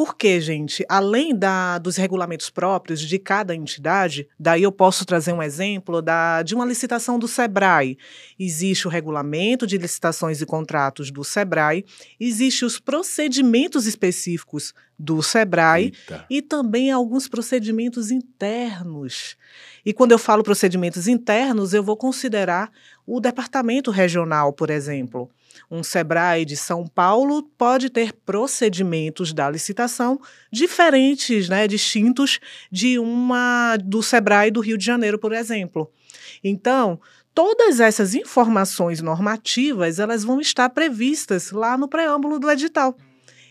Porque, 0.00 0.40
gente, 0.40 0.82
além 0.88 1.36
da, 1.36 1.76
dos 1.76 1.96
regulamentos 1.96 2.48
próprios 2.48 3.02
de 3.02 3.18
cada 3.18 3.54
entidade, 3.54 4.26
daí 4.38 4.62
eu 4.62 4.72
posso 4.72 5.04
trazer 5.04 5.34
um 5.34 5.42
exemplo 5.42 6.00
da, 6.00 6.42
de 6.42 6.54
uma 6.54 6.64
licitação 6.64 7.18
do 7.18 7.28
SEBRAE. 7.28 7.98
Existe 8.38 8.88
o 8.88 8.90
regulamento 8.90 9.66
de 9.66 9.76
licitações 9.76 10.40
e 10.40 10.46
contratos 10.46 11.10
do 11.10 11.22
SEBRAE, 11.22 11.84
existe 12.18 12.64
os 12.64 12.80
procedimentos 12.80 13.86
específicos 13.86 14.72
do 14.98 15.22
SEBRAE 15.22 15.92
Eita. 15.92 16.24
e 16.30 16.40
também 16.40 16.90
alguns 16.90 17.28
procedimentos 17.28 18.10
internos. 18.10 19.36
E 19.84 19.92
quando 19.92 20.12
eu 20.12 20.18
falo 20.18 20.42
procedimentos 20.42 21.08
internos, 21.08 21.74
eu 21.74 21.82
vou 21.82 21.94
considerar 21.98 22.72
o 23.06 23.20
departamento 23.20 23.90
regional, 23.90 24.50
por 24.50 24.70
exemplo. 24.70 25.30
Um 25.70 25.82
SEBRAE 25.82 26.44
de 26.44 26.56
São 26.56 26.86
Paulo 26.86 27.42
pode 27.56 27.90
ter 27.90 28.12
procedimentos 28.12 29.32
da 29.32 29.50
licitação 29.50 30.20
diferentes, 30.52 31.48
né, 31.48 31.66
distintos 31.66 32.38
de 32.70 32.98
uma 32.98 33.76
do 33.76 34.02
SEBRAE 34.02 34.50
do 34.50 34.60
Rio 34.60 34.78
de 34.78 34.84
Janeiro, 34.84 35.18
por 35.18 35.32
exemplo. 35.32 35.90
Então, 36.42 37.00
todas 37.34 37.80
essas 37.80 38.14
informações 38.14 39.00
normativas, 39.00 39.98
elas 39.98 40.24
vão 40.24 40.40
estar 40.40 40.68
previstas 40.70 41.50
lá 41.50 41.76
no 41.76 41.88
preâmbulo 41.88 42.38
do 42.38 42.50
edital. 42.50 42.96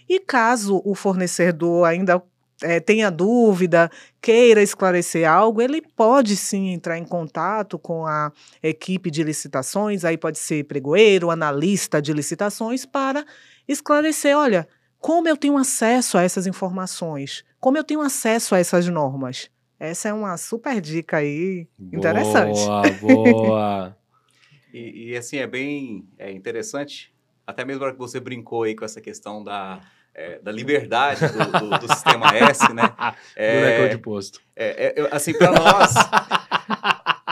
E 0.08 0.20
caso 0.20 0.82
o 0.84 0.96
fornecedor 0.96 1.86
ainda 1.86 2.22
eh, 2.62 2.80
tenha 2.80 3.10
dúvida, 3.10 3.90
queira 4.22 4.62
esclarecer 4.62 5.30
algo, 5.30 5.62
ele 5.62 5.82
pode 5.82 6.36
sim 6.36 6.70
entrar 6.70 6.98
em 6.98 7.06
contato 7.06 7.78
com 7.80 8.06
a 8.06 8.32
equipe 8.62 9.10
de 9.10 9.24
licitações, 9.24 10.04
aí 10.04 10.18
pode 10.18 10.38
ser 10.38 10.66
pregoeiro, 10.66 11.32
analista 11.32 12.02
de 12.02 12.14
licitações, 12.14 12.86
para 12.86 13.26
esclarecer: 13.68 14.38
olha, 14.38 14.68
como 15.00 15.28
eu 15.28 15.38
tenho 15.38 15.58
acesso 15.58 16.18
a 16.18 16.24
essas 16.24 16.46
informações? 16.46 17.44
Como 17.60 17.78
eu 17.78 17.84
tenho 17.84 18.02
acesso 18.02 18.56
a 18.56 18.60
essas 18.60 18.88
normas? 18.88 19.50
Essa 19.80 20.10
é 20.10 20.14
uma 20.14 20.36
super 20.36 20.82
dica 20.82 21.18
aí, 21.18 21.68
interessante. 21.92 22.66
Boa, 22.66 22.92
boa. 23.02 23.98
E, 24.72 25.10
e, 25.10 25.18
assim, 25.18 25.38
é 25.38 25.48
bem 25.48 26.08
é 26.16 26.32
interessante, 26.32 27.12
até 27.48 27.66
mesmo 27.66 27.82
a 27.82 27.88
hora 27.88 27.94
que 27.96 28.00
você 28.00 28.20
brincou 28.20 28.62
aí 28.62 28.76
com 28.76 28.86
essa 28.86 29.02
questão 29.02 29.44
da, 29.44 29.82
é, 30.20 30.40
da 30.40 30.52
liberdade 30.52 31.22
do, 31.30 31.60
do- 31.60 31.80
do 31.80 31.88
sistema 31.94 32.28
S, 32.36 32.74
né? 32.74 32.84
É, 33.36 33.88
de 33.88 33.98
posto. 33.98 34.42
é, 34.56 34.94
é, 35.02 35.16
assim, 35.16 35.34
para 35.38 35.52
nós. 35.52 35.94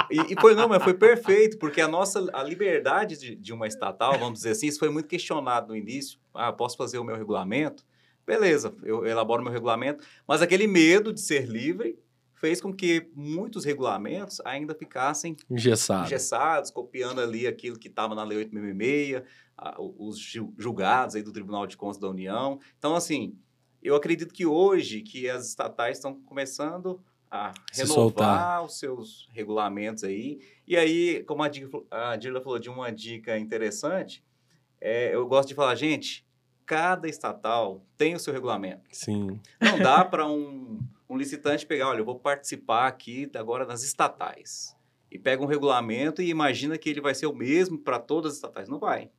E, 0.10 0.34
e 0.34 0.40
foi, 0.40 0.56
não, 0.56 0.70
mas 0.70 0.82
foi 0.84 0.94
perfeito, 0.94 1.58
porque 1.58 1.82
a 1.82 1.88
nossa 1.88 2.30
a 2.32 2.42
liberdade 2.44 3.18
de, 3.18 3.36
de 3.36 3.52
uma 3.54 3.68
estatal, 3.68 4.18
vamos 4.18 4.40
dizer 4.40 4.52
assim, 4.52 4.68
isso 4.68 4.80
foi 4.80 4.90
muito 4.90 5.08
questionado 5.08 5.68
no 5.70 5.76
início. 5.76 6.18
Ah, 6.34 6.54
posso 6.54 6.78
fazer 6.78 6.98
o 6.98 7.04
meu 7.04 7.16
regulamento? 7.18 7.84
Beleza, 8.26 8.74
eu 8.84 9.06
elaboro 9.06 9.44
meu 9.44 9.52
regulamento, 9.52 10.04
mas 10.28 10.42
aquele 10.42 10.68
medo 10.68 11.12
de 11.14 11.20
ser 11.22 11.46
livre 11.48 11.98
fez 12.36 12.62
com 12.62 12.72
que 12.74 13.10
muitos 13.16 13.66
regulamentos 13.66 14.40
ainda 14.46 14.76
ficassem 14.76 15.36
Engessado. 15.50 16.06
engessados, 16.06 16.70
copiando 16.70 17.20
ali 17.20 17.48
aquilo 17.48 17.80
que 17.80 17.88
estava 17.88 18.14
na 18.14 18.24
Lei 18.24 18.38
866, 18.38 19.24
a- 19.58 19.76
os 19.80 20.18
ju- 20.20 20.54
julgados 20.58 21.16
aí 21.16 21.24
do 21.24 21.32
Tribunal 21.32 21.66
de 21.68 21.76
Contas 21.78 21.98
da 21.98 22.08
União. 22.10 22.60
Então, 22.78 22.96
assim, 22.96 23.36
eu 23.82 23.96
acredito 23.96 24.34
que 24.34 24.46
hoje 24.46 25.02
que 25.02 25.30
as 25.30 25.48
estatais 25.48 25.98
estão 25.98 26.14
começando 26.22 27.02
a 27.30 27.52
Se 27.72 27.82
renovar 27.82 27.96
soltar. 27.96 28.64
os 28.64 28.80
seus 28.80 29.28
regulamentos 29.34 30.04
aí. 30.04 30.40
E 30.66 30.78
aí, 30.78 31.24
como 31.26 31.44
a, 31.44 31.50
Dica, 31.50 31.70
a 31.92 32.16
Dirla 32.16 32.40
falou 32.42 32.60
de 32.60 32.70
uma 32.70 32.92
dica 32.92 33.38
interessante, 33.38 34.24
é, 34.80 35.14
eu 35.14 35.28
gosto 35.28 35.50
de 35.50 35.56
falar, 35.56 35.76
gente, 35.76 36.26
cada 36.66 37.08
estatal 37.08 37.84
tem 37.98 38.16
o 38.16 38.20
seu 38.20 38.32
regulamento. 38.34 38.84
Sim. 38.92 39.40
Não 39.62 39.80
dá 39.80 40.04
para 40.06 40.28
um, 40.28 40.80
um 41.10 41.18
licitante 41.18 41.66
pegar, 41.66 41.90
olha, 41.90 42.00
eu 42.00 42.06
vou 42.06 42.20
participar 42.20 42.88
aqui 42.88 43.30
agora 43.36 43.66
das 43.66 43.84
estatais. 43.84 44.76
E 45.12 45.18
pega 45.18 45.42
um 45.42 45.46
regulamento 45.48 46.22
e 46.22 46.30
imagina 46.30 46.78
que 46.78 46.90
ele 46.90 47.00
vai 47.02 47.16
ser 47.16 47.28
o 47.28 47.34
mesmo 47.36 47.78
para 47.78 47.98
todas 48.00 48.32
as 48.32 48.38
estatais. 48.38 48.68
Não 48.70 48.78
vai. 48.80 49.10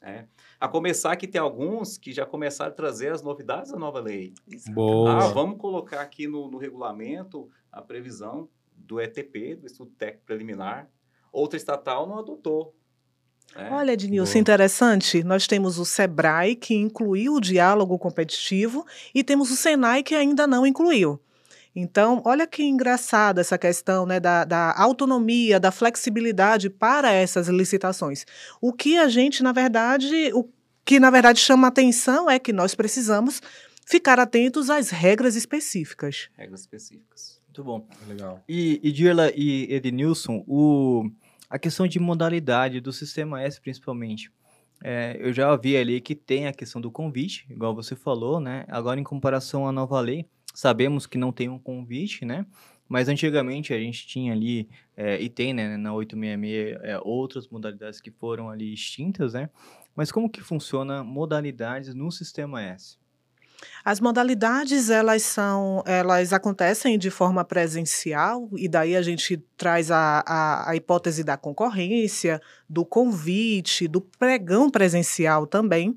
Né? 0.00 0.26
A 0.60 0.68
começar 0.68 1.16
que 1.16 1.26
tem 1.26 1.40
alguns 1.40 1.98
que 1.98 2.12
já 2.12 2.24
começaram 2.24 2.70
a 2.70 2.74
trazer 2.74 3.12
as 3.12 3.22
novidades 3.22 3.72
da 3.72 3.78
nova 3.78 4.00
lei. 4.00 4.32
Boa. 4.70 5.24
Ah, 5.24 5.28
vamos 5.28 5.58
colocar 5.58 6.00
aqui 6.00 6.26
no, 6.26 6.50
no 6.50 6.58
regulamento 6.58 7.48
a 7.70 7.82
previsão 7.82 8.48
do 8.76 9.00
ETP, 9.00 9.56
do 9.56 9.66
Estudo 9.66 9.90
Técnico 9.98 10.24
Preliminar. 10.26 10.88
Outra 11.32 11.56
estatal 11.56 12.06
não 12.06 12.18
adotou. 12.18 12.74
né? 13.54 13.68
Olha, 13.72 13.92
Ednilson, 13.92 14.38
interessante. 14.38 15.22
Nós 15.24 15.46
temos 15.46 15.78
o 15.78 15.84
SEBRAE, 15.84 16.54
que 16.56 16.74
incluiu 16.74 17.34
o 17.34 17.40
diálogo 17.40 17.98
competitivo, 17.98 18.86
e 19.14 19.22
temos 19.24 19.50
o 19.50 19.56
SENAI, 19.56 20.02
que 20.02 20.14
ainda 20.14 20.46
não 20.46 20.66
incluiu. 20.66 21.20
Então, 21.74 22.22
olha 22.24 22.46
que 22.46 22.62
engraçada 22.62 23.40
essa 23.40 23.58
questão 23.58 24.06
né, 24.06 24.18
da, 24.18 24.44
da 24.44 24.74
autonomia, 24.76 25.60
da 25.60 25.70
flexibilidade 25.70 26.70
para 26.70 27.12
essas 27.12 27.48
licitações. 27.48 28.24
O 28.60 28.72
que 28.72 28.96
a 28.96 29.08
gente, 29.08 29.42
na 29.42 29.52
verdade, 29.52 30.32
o 30.32 30.48
que 30.84 30.98
na 30.98 31.10
verdade 31.10 31.38
chama 31.38 31.68
atenção 31.68 32.30
é 32.30 32.38
que 32.38 32.52
nós 32.52 32.74
precisamos 32.74 33.42
ficar 33.86 34.18
atentos 34.18 34.70
às 34.70 34.90
regras 34.90 35.36
específicas. 35.36 36.30
Regras 36.34 36.60
específicas. 36.60 37.40
Muito 37.46 37.64
bom. 37.64 37.86
Legal. 38.06 38.42
E, 38.48 38.80
e 38.82 38.92
Dirla 38.92 39.30
e 39.34 39.72
Edenilson, 39.72 40.44
o, 40.46 41.10
a 41.48 41.58
questão 41.58 41.86
de 41.86 41.98
modalidade 41.98 42.80
do 42.80 42.92
sistema 42.92 43.42
S, 43.42 43.60
principalmente. 43.60 44.30
É, 44.82 45.16
eu 45.20 45.32
já 45.32 45.54
vi 45.56 45.76
ali 45.76 46.00
que 46.00 46.14
tem 46.14 46.46
a 46.46 46.52
questão 46.52 46.80
do 46.80 46.90
convite, 46.90 47.46
igual 47.50 47.74
você 47.74 47.96
falou, 47.96 48.38
né? 48.40 48.64
Agora, 48.68 49.00
em 49.00 49.04
comparação 49.04 49.66
à 49.66 49.72
nova 49.72 50.00
lei, 50.00 50.26
sabemos 50.54 51.06
que 51.06 51.18
não 51.18 51.32
tem 51.32 51.48
um 51.48 51.58
convite, 51.58 52.24
né? 52.24 52.46
Mas 52.88 53.08
antigamente 53.08 53.74
a 53.74 53.78
gente 53.78 54.06
tinha 54.06 54.32
ali, 54.32 54.68
é, 54.96 55.20
e 55.20 55.28
tem 55.28 55.52
né, 55.52 55.76
na 55.76 55.92
866, 55.92 56.78
é, 56.82 56.98
outras 57.04 57.46
modalidades 57.48 58.00
que 58.00 58.10
foram 58.10 58.48
ali 58.48 58.72
extintas, 58.72 59.34
né? 59.34 59.50
Mas 59.94 60.10
como 60.10 60.30
que 60.30 60.40
funciona 60.40 61.04
modalidades 61.04 61.92
no 61.94 62.10
sistema 62.10 62.62
S? 62.62 62.98
As 63.84 64.00
modalidades, 64.00 64.88
elas 64.90 65.22
são, 65.22 65.82
elas 65.86 66.32
acontecem 66.32 66.98
de 66.98 67.10
forma 67.10 67.44
presencial, 67.44 68.48
e 68.56 68.68
daí 68.68 68.94
a 68.96 69.02
gente 69.02 69.36
traz 69.56 69.90
a, 69.90 70.22
a, 70.26 70.70
a 70.70 70.76
hipótese 70.76 71.24
da 71.24 71.36
concorrência, 71.36 72.40
do 72.68 72.84
convite, 72.84 73.88
do 73.88 74.00
pregão 74.00 74.70
presencial 74.70 75.46
também. 75.46 75.96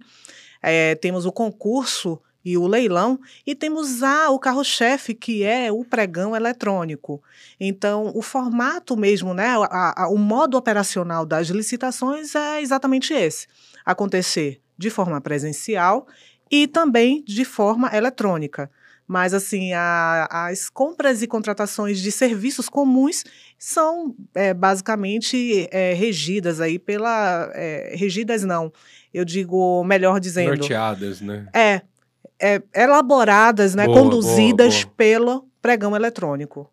É, 0.62 0.96
temos 0.96 1.26
o 1.26 1.32
concurso 1.32 2.20
e 2.44 2.58
o 2.58 2.66
leilão, 2.66 3.20
e 3.46 3.54
temos 3.54 4.02
a, 4.02 4.32
o 4.32 4.40
carro-chefe, 4.40 5.14
que 5.14 5.44
é 5.44 5.72
o 5.72 5.86
pregão 5.86 6.36
eletrônico. 6.36 7.22
Então, 7.60 8.12
o 8.16 8.22
formato 8.24 8.98
mesmo, 8.98 9.32
né, 9.34 9.46
a- 9.70 10.04
a- 10.06 10.10
o 10.10 10.18
modo 10.18 10.58
operacional 10.58 11.24
das 11.24 11.50
licitações 11.50 12.34
é 12.34 12.60
exatamente 12.62 13.14
esse: 13.14 13.46
acontecer 13.86 14.60
de 14.76 14.90
forma 14.90 15.22
presencial 15.22 16.08
e 16.52 16.68
também 16.68 17.24
de 17.26 17.46
forma 17.46 17.90
eletrônica. 17.96 18.70
Mas, 19.08 19.34
assim, 19.34 19.74
a- 19.74 20.28
as 20.32 20.70
compras 20.70 21.22
e 21.22 21.28
contratações 21.28 22.00
de 22.00 22.12
serviços 22.12 22.70
comuns 22.70 23.24
são 23.58 24.16
é, 24.34 24.54
basicamente 24.54 25.68
é, 25.72 25.94
regidas 25.94 26.62
aí 26.62 26.80
pela. 26.80 27.52
é, 27.54 27.94
regidas 27.96 28.44
não, 28.44 28.72
eu 29.14 29.26
digo, 29.26 29.84
melhor 29.84 30.20
dizendo. 30.20 30.50
Norteadas, 30.58 31.20
né? 31.20 31.48
É, 31.54 31.82
é, 32.40 32.62
elaboradas, 32.74 33.76
né, 33.76 33.86
Boa, 33.86 34.00
conduzidas 34.00 34.84
boa, 34.84 34.94
pelo 34.96 35.48
pregão 35.62 35.96
eletrônico. 35.96 36.72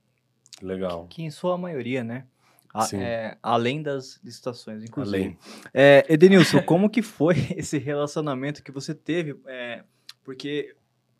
Legal. 0.62 1.06
Que 1.10 1.22
em 1.22 1.30
sua 1.30 1.58
maioria, 1.58 2.02
né? 2.04 2.24
A- 2.72 2.86
é, 2.96 3.36
além 3.42 3.82
das 3.82 4.20
licitações, 4.22 4.82
inclusive. 4.84 5.16
Além. 5.16 5.38
É, 5.72 6.04
Edenilson, 6.08 6.62
como 6.62 6.88
que 6.90 7.02
foi 7.02 7.34
esse 7.56 7.78
relacionamento 7.78 8.62
que 8.62 8.70
você 8.70 8.94
teve? 8.94 9.36
É, 9.46 9.82
porque 10.22 10.74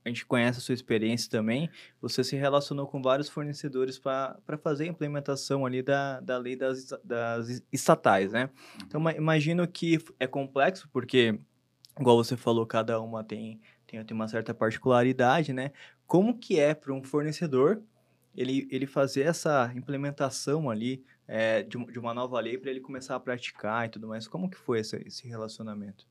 a 0.05 0.09
gente 0.09 0.25
conhece 0.25 0.59
a 0.59 0.63
sua 0.63 0.75
experiência 0.75 1.31
também, 1.31 1.69
você 2.01 2.25
se 2.25 2.35
relacionou 2.37 2.87
com 2.87 3.03
vários 3.03 3.29
fornecedores 3.29 3.99
para 3.99 4.39
fazer 4.63 4.85
a 4.85 4.87
implementação 4.87 5.67
ali 5.67 5.83
da, 5.83 6.21
da 6.21 6.39
lei 6.39 6.57
das, 6.57 6.89
das 7.05 7.63
estatais, 7.71 8.33
né? 8.33 8.49
Então, 8.87 9.01
ma- 9.01 9.13
imagino 9.13 9.67
que 9.69 9.99
é 10.19 10.27
complexo, 10.27 10.89
porque, 10.93 11.39
igual 12.01 12.17
você 12.17 12.37
falou, 12.39 12.65
cada 12.67 12.99
uma 13.01 13.23
tem, 13.23 13.61
tem, 13.87 14.03
tem 14.03 14.15
uma 14.15 14.29
certa 14.29 14.55
particularidade, 14.55 15.53
né? 15.53 15.73
Como 16.07 16.39
que 16.39 16.59
é 16.59 16.75
para 16.75 16.93
um 16.95 17.03
fornecedor 17.03 17.83
ele, 18.35 18.67
ele 18.71 18.87
fazer 18.87 19.23
essa 19.23 19.71
implementação 19.75 20.71
ali 20.71 21.05
é, 21.29 21.63
de, 21.63 21.79
de 21.93 21.99
uma 21.99 22.15
nova 22.15 22.41
lei 22.41 22.57
para 22.57 22.71
ele 22.71 22.81
começar 22.81 23.15
a 23.15 23.21
praticar 23.21 23.87
e 23.87 23.91
tudo 23.91 24.09
mais? 24.09 24.27
Como 24.27 24.49
que 24.51 24.57
foi 24.57 24.81
esse, 24.81 24.97
esse 25.07 25.29
relacionamento? 25.29 26.09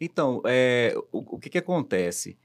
Então, 0.00 0.42
é, 0.46 0.94
o, 1.10 1.36
o 1.36 1.38
que, 1.38 1.48
que 1.48 1.58
acontece? 1.58 2.38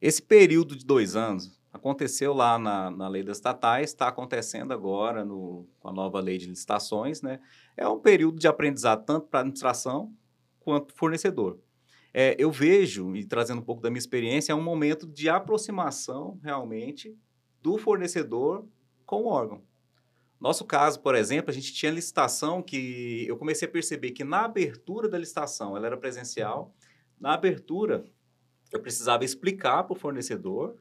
Esse 0.00 0.22
período 0.22 0.74
de 0.74 0.84
dois 0.84 1.14
anos 1.14 1.60
aconteceu 1.72 2.32
lá 2.32 2.58
na, 2.58 2.90
na 2.90 3.08
lei 3.08 3.22
das 3.22 3.36
estatais, 3.36 3.90
está 3.90 4.08
acontecendo 4.08 4.72
agora 4.72 5.24
no, 5.24 5.68
com 5.78 5.88
a 5.88 5.92
nova 5.92 6.18
lei 6.20 6.38
de 6.38 6.46
licitações, 6.46 7.20
né? 7.20 7.40
É 7.76 7.86
um 7.86 7.98
período 7.98 8.38
de 8.38 8.48
aprendizado 8.48 9.04
tanto 9.04 9.26
para 9.26 9.40
a 9.40 9.42
administração 9.42 10.12
quanto 10.60 10.94
fornecedor. 10.94 11.58
é, 12.12 12.34
eu 12.38 12.50
vejo, 12.50 13.14
e 13.14 13.24
trazendo 13.24 13.60
um 13.60 13.64
pouco 13.64 13.82
da 13.82 13.90
minha 13.90 13.98
experiência, 13.98 14.52
é 14.52 14.54
um 14.54 14.62
momento 14.62 15.06
de 15.06 15.28
aproximação 15.28 16.38
realmente 16.42 17.16
do 17.62 17.78
fornecedor 17.78 18.66
com 19.04 19.22
o 19.22 19.26
órgão. 19.26 19.62
Nosso 20.40 20.64
caso, 20.64 21.00
por 21.00 21.14
exemplo, 21.14 21.50
a 21.50 21.54
gente 21.54 21.72
tinha 21.72 21.90
licitação 21.90 22.62
que 22.62 23.26
eu 23.26 23.36
comecei 23.36 23.66
a 23.66 23.70
perceber 23.70 24.12
que 24.12 24.22
na 24.22 24.44
abertura 24.44 25.08
da 25.08 25.18
licitação, 25.18 25.76
ela 25.76 25.86
era 25.86 25.96
presencial, 25.96 26.72
na 27.20 27.34
abertura 27.34 28.04
eu 28.72 28.80
precisava 28.80 29.24
explicar 29.24 29.84
para 29.84 29.94
o 29.94 29.98
fornecedor 29.98 30.76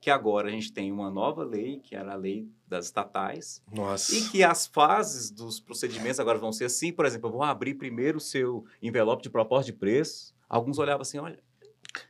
que 0.00 0.10
agora 0.10 0.48
a 0.48 0.50
gente 0.50 0.72
tem 0.72 0.92
uma 0.92 1.10
nova 1.10 1.44
lei, 1.44 1.80
que 1.80 1.94
era 1.94 2.12
a 2.12 2.16
lei 2.16 2.48
das 2.66 2.86
estatais, 2.86 3.62
Nossa. 3.72 4.14
e 4.14 4.28
que 4.28 4.42
as 4.44 4.66
fases 4.66 5.30
dos 5.30 5.60
procedimentos 5.60 6.20
agora 6.20 6.38
vão 6.38 6.52
ser 6.52 6.66
assim, 6.66 6.92
por 6.92 7.04
exemplo, 7.04 7.28
eu 7.28 7.32
vou 7.32 7.42
abrir 7.42 7.74
primeiro 7.74 8.18
o 8.18 8.20
seu 8.20 8.64
envelope 8.80 9.22
de 9.22 9.30
proposta 9.30 9.72
de 9.72 9.76
preço. 9.76 10.34
Alguns 10.48 10.78
olhavam 10.78 11.02
assim, 11.02 11.18
olha, 11.18 11.42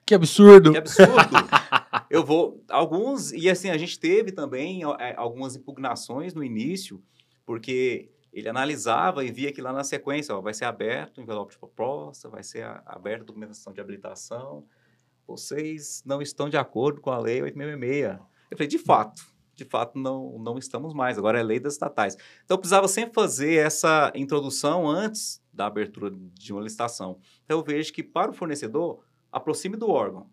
Que 0.05 0.15
absurdo. 0.15 0.73
que 0.73 0.79
absurdo. 0.79 1.13
eu 2.11 2.25
vou. 2.25 2.63
Alguns, 2.69 3.33
e 3.33 3.49
assim, 3.49 3.71
a 3.71 3.79
gente 3.79 3.99
teve 3.99 4.33
também 4.33 4.83
é, 4.99 5.15
algumas 5.17 5.57
impugnações 5.57 6.35
no 6.35 6.43
início, 6.45 7.03
porque 7.47 8.11
ele 8.33 8.49
analisava 8.49 9.25
e 9.25 9.33
via 9.33 9.53
que 9.53 9.61
lá 9.63 9.73
na 9.73 9.85
sequência, 9.85 10.35
ó, 10.35 10.41
vai 10.41 10.53
ser 10.53 10.65
aberto 10.67 11.19
o 11.19 11.23
envelope 11.23 11.53
de 11.53 11.59
proposta, 11.59 12.29
vai 12.29 12.43
ser 12.43 12.63
a- 12.65 12.83
aberta 12.87 13.23
a 13.23 13.27
documentação 13.27 13.73
de 13.73 13.81
habilitação. 13.81 14.65
Vocês 15.27 16.03
não 16.07 16.23
estão 16.23 16.49
de 16.49 16.57
acordo 16.57 17.01
com 17.01 17.11
a 17.11 17.19
lei 17.19 17.43
8666. 17.43 18.19
Eu 18.51 18.57
falei, 18.57 18.69
de 18.69 18.79
fato, 18.79 19.23
de 19.55 19.65
fato 19.65 19.99
não, 19.99 20.39
não 20.39 20.57
estamos 20.57 20.95
mais, 20.95 21.19
agora 21.19 21.39
é 21.39 21.43
lei 21.43 21.61
das 21.61 21.75
estatais. 21.75 22.15
Então 22.45 22.55
eu 22.55 22.59
precisava 22.59 22.89
sempre 22.89 23.15
fazer 23.15 23.55
essa 23.57 24.11
introdução 24.15 24.89
antes 24.89 25.43
da 25.53 25.67
abertura 25.67 26.11
de 26.11 26.53
uma 26.53 26.63
licitação. 26.63 27.19
Então 27.45 27.59
eu 27.59 27.65
vejo 27.65 27.93
que 27.93 28.03
para 28.03 28.31
o 28.31 28.35
fornecedor, 28.35 29.05
aproxime 29.31 29.77
do 29.77 29.89
órgão, 29.91 30.29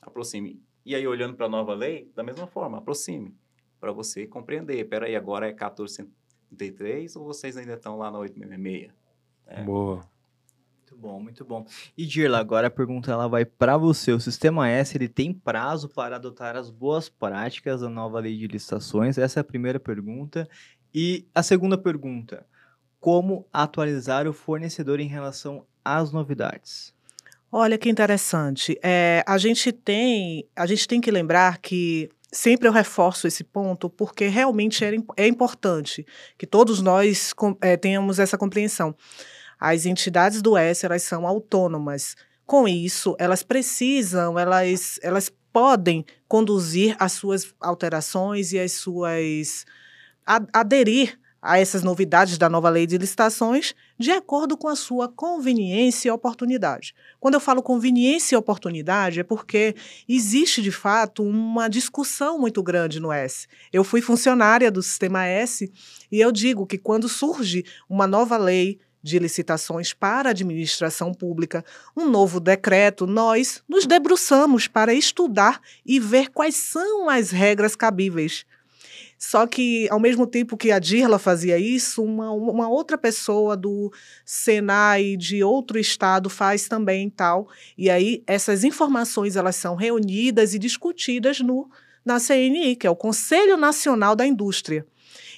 aproxime. 0.00 0.62
E 0.84 0.94
aí 0.94 1.06
olhando 1.06 1.34
para 1.36 1.46
a 1.46 1.48
nova 1.48 1.74
lei, 1.74 2.10
da 2.14 2.22
mesma 2.22 2.46
forma, 2.46 2.78
aproxime, 2.78 3.36
para 3.78 3.92
você 3.92 4.26
compreender. 4.26 4.80
Espera 4.80 5.06
aí, 5.06 5.14
agora 5.14 5.46
é 5.46 5.50
1433 5.50 7.16
ou 7.16 7.24
vocês 7.24 7.56
ainda 7.56 7.74
estão 7.74 7.96
lá 7.96 8.10
na 8.10 8.18
866? 8.18 8.92
É. 9.46 9.62
Boa. 9.62 10.08
Muito 10.76 10.96
bom, 10.96 11.20
muito 11.20 11.44
bom. 11.44 11.66
E 11.96 12.04
Dirla, 12.04 12.38
agora 12.38 12.66
a 12.66 12.70
pergunta 12.70 13.10
ela 13.10 13.26
vai 13.26 13.44
para 13.44 13.76
você. 13.76 14.12
O 14.12 14.20
Sistema 14.20 14.68
S 14.68 14.96
ele 14.96 15.08
tem 15.08 15.32
prazo 15.32 15.88
para 15.88 16.16
adotar 16.16 16.54
as 16.54 16.70
boas 16.70 17.08
práticas 17.08 17.80
da 17.80 17.88
nova 17.88 18.20
lei 18.20 18.36
de 18.36 18.46
licitações? 18.46 19.16
Essa 19.16 19.40
é 19.40 19.42
a 19.42 19.44
primeira 19.44 19.80
pergunta. 19.80 20.48
E 20.94 21.26
a 21.34 21.42
segunda 21.42 21.78
pergunta: 21.78 22.46
como 23.00 23.46
atualizar 23.52 24.28
o 24.28 24.32
fornecedor 24.32 25.00
em 25.00 25.08
relação 25.08 25.66
às 25.84 26.12
novidades? 26.12 26.94
Olha 27.54 27.76
que 27.76 27.90
interessante. 27.90 28.78
É, 28.82 29.22
a 29.26 29.36
gente 29.36 29.70
tem, 29.72 30.48
a 30.56 30.64
gente 30.64 30.88
tem 30.88 31.02
que 31.02 31.10
lembrar 31.10 31.58
que 31.58 32.08
sempre 32.32 32.66
eu 32.66 32.72
reforço 32.72 33.26
esse 33.26 33.44
ponto 33.44 33.90
porque 33.90 34.26
realmente 34.28 34.82
é, 34.82 34.92
é 35.18 35.26
importante 35.26 36.06
que 36.38 36.46
todos 36.46 36.80
nós 36.80 37.34
é, 37.60 37.76
tenhamos 37.76 38.18
essa 38.18 38.38
compreensão. 38.38 38.96
As 39.60 39.84
entidades 39.84 40.40
do 40.40 40.56
S 40.56 40.86
elas 40.86 41.02
são 41.02 41.26
autônomas. 41.26 42.16
Com 42.46 42.66
isso, 42.66 43.14
elas 43.18 43.42
precisam, 43.42 44.38
elas, 44.38 44.98
elas 45.02 45.30
podem 45.52 46.06
conduzir 46.26 46.96
as 46.98 47.12
suas 47.12 47.54
alterações 47.60 48.54
e 48.54 48.58
as 48.58 48.72
suas 48.72 49.66
aderir 50.54 51.18
a 51.42 51.58
essas 51.58 51.82
novidades 51.82 52.38
da 52.38 52.48
nova 52.48 52.70
lei 52.70 52.86
de 52.86 52.96
licitações 52.96 53.74
de 53.98 54.12
acordo 54.12 54.56
com 54.56 54.68
a 54.68 54.76
sua 54.76 55.08
conveniência 55.08 56.08
e 56.08 56.12
oportunidade. 56.12 56.94
Quando 57.18 57.34
eu 57.34 57.40
falo 57.40 57.62
conveniência 57.62 58.36
e 58.36 58.38
oportunidade, 58.38 59.18
é 59.18 59.24
porque 59.24 59.74
existe, 60.08 60.62
de 60.62 60.70
fato, 60.70 61.24
uma 61.24 61.68
discussão 61.68 62.38
muito 62.38 62.62
grande 62.62 63.00
no 63.00 63.10
S. 63.10 63.48
Eu 63.72 63.82
fui 63.82 64.00
funcionária 64.00 64.70
do 64.70 64.82
Sistema 64.82 65.26
S 65.26 65.70
e 66.10 66.20
eu 66.20 66.30
digo 66.30 66.64
que 66.64 66.78
quando 66.78 67.08
surge 67.08 67.64
uma 67.88 68.06
nova 68.06 68.36
lei 68.36 68.78
de 69.02 69.18
licitações 69.18 69.92
para 69.92 70.28
a 70.28 70.30
administração 70.30 71.12
pública, 71.12 71.64
um 71.96 72.08
novo 72.08 72.38
decreto, 72.38 73.04
nós 73.04 73.62
nos 73.68 73.84
debruçamos 73.84 74.68
para 74.68 74.94
estudar 74.94 75.60
e 75.84 75.98
ver 75.98 76.30
quais 76.30 76.54
são 76.54 77.10
as 77.10 77.30
regras 77.30 77.74
cabíveis. 77.74 78.46
Só 79.24 79.46
que, 79.46 79.86
ao 79.88 80.00
mesmo 80.00 80.26
tempo 80.26 80.56
que 80.56 80.72
a 80.72 80.80
Dirla 80.80 81.16
fazia 81.16 81.56
isso, 81.56 82.02
uma, 82.02 82.32
uma 82.32 82.68
outra 82.68 82.98
pessoa 82.98 83.56
do 83.56 83.88
Senai 84.24 85.16
de 85.16 85.44
outro 85.44 85.78
estado 85.78 86.28
faz 86.28 86.66
também 86.66 87.08
tal. 87.08 87.48
E 87.78 87.88
aí, 87.88 88.24
essas 88.26 88.64
informações 88.64 89.36
elas 89.36 89.54
são 89.54 89.76
reunidas 89.76 90.54
e 90.54 90.58
discutidas 90.58 91.38
no, 91.38 91.70
na 92.04 92.18
CNI, 92.18 92.74
que 92.74 92.84
é 92.84 92.90
o 92.90 92.96
Conselho 92.96 93.56
Nacional 93.56 94.16
da 94.16 94.26
Indústria. 94.26 94.84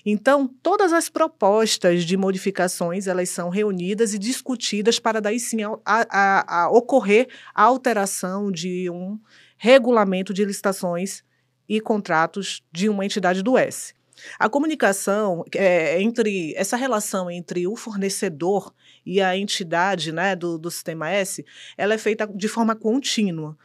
Então, 0.02 0.48
todas 0.62 0.90
as 0.94 1.10
propostas 1.10 2.06
de 2.06 2.16
modificações, 2.16 3.06
elas 3.06 3.28
são 3.28 3.50
reunidas 3.50 4.14
e 4.14 4.18
discutidas 4.18 4.98
para 4.98 5.20
daí 5.20 5.38
sim 5.38 5.62
a, 5.62 5.78
a, 5.84 6.62
a 6.62 6.70
ocorrer 6.70 7.28
a 7.54 7.64
alteração 7.64 8.50
de 8.50 8.88
um 8.88 9.20
regulamento 9.58 10.32
de 10.32 10.42
licitações 10.42 11.22
e 11.68 11.80
contratos 11.80 12.62
de 12.72 12.88
uma 12.88 13.04
entidade 13.04 13.42
do 13.42 13.56
S. 13.56 13.94
A 14.38 14.48
comunicação 14.48 15.44
é, 15.54 16.00
entre 16.00 16.54
essa 16.56 16.76
relação 16.76 17.30
entre 17.30 17.66
o 17.66 17.76
fornecedor 17.76 18.72
e 19.04 19.20
a 19.20 19.36
entidade 19.36 20.12
né, 20.12 20.36
do, 20.36 20.58
do 20.58 20.70
sistema 20.70 21.10
S, 21.10 21.44
ela 21.76 21.94
é 21.94 21.98
feita 21.98 22.26
de 22.26 22.48
forma 22.48 22.74
contínua. 22.76 23.56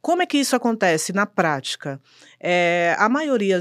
Como 0.00 0.22
é 0.22 0.26
que 0.26 0.38
isso 0.38 0.54
acontece 0.54 1.12
na 1.12 1.26
prática? 1.26 2.00
É, 2.38 2.94
a 2.96 3.08
maioria 3.08 3.60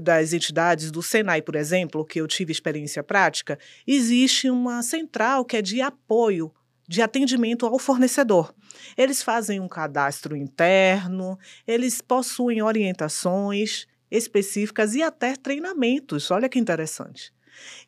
das 0.00 0.32
entidades, 0.32 0.88
do 0.90 1.02
Senai, 1.02 1.42
por 1.42 1.56
exemplo, 1.56 2.04
que 2.04 2.20
eu 2.20 2.28
tive 2.28 2.52
experiência 2.52 3.02
prática, 3.02 3.58
existe 3.84 4.48
uma 4.48 4.82
central 4.82 5.44
que 5.44 5.56
é 5.56 5.62
de 5.62 5.80
apoio, 5.80 6.52
de 6.90 7.00
atendimento 7.00 7.64
ao 7.66 7.78
fornecedor. 7.78 8.52
Eles 8.98 9.22
fazem 9.22 9.60
um 9.60 9.68
cadastro 9.68 10.36
interno, 10.36 11.38
eles 11.64 12.00
possuem 12.00 12.62
orientações 12.62 13.86
específicas 14.10 14.96
e 14.96 15.00
até 15.00 15.36
treinamentos. 15.36 16.32
Olha 16.32 16.48
que 16.48 16.58
interessante. 16.58 17.32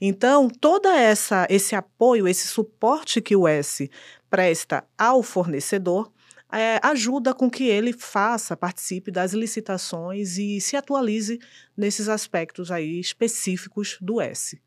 Então, 0.01 0.49
toda 0.49 0.97
essa 0.97 1.49
esse 1.51 1.75
apoio, 1.75 2.29
esse 2.29 2.47
suporte 2.47 3.21
que 3.21 3.35
o 3.35 3.49
S 3.49 3.91
presta 4.31 4.85
ao 4.97 5.21
fornecedor 5.21 6.13
é, 6.53 6.79
ajuda 6.81 7.35
com 7.35 7.51
que 7.51 7.65
ele 7.65 7.93
faça, 7.93 8.57
participe 8.57 9.11
das 9.11 9.33
licitações 9.33 10.39
e 10.39 10.61
se 10.61 10.77
atualize 10.77 11.41
nesses 11.77 12.09
aspectos 12.09 12.71
aí 12.71 13.01
específicos 13.01 13.99
do 14.01 14.21
S. 14.21 14.63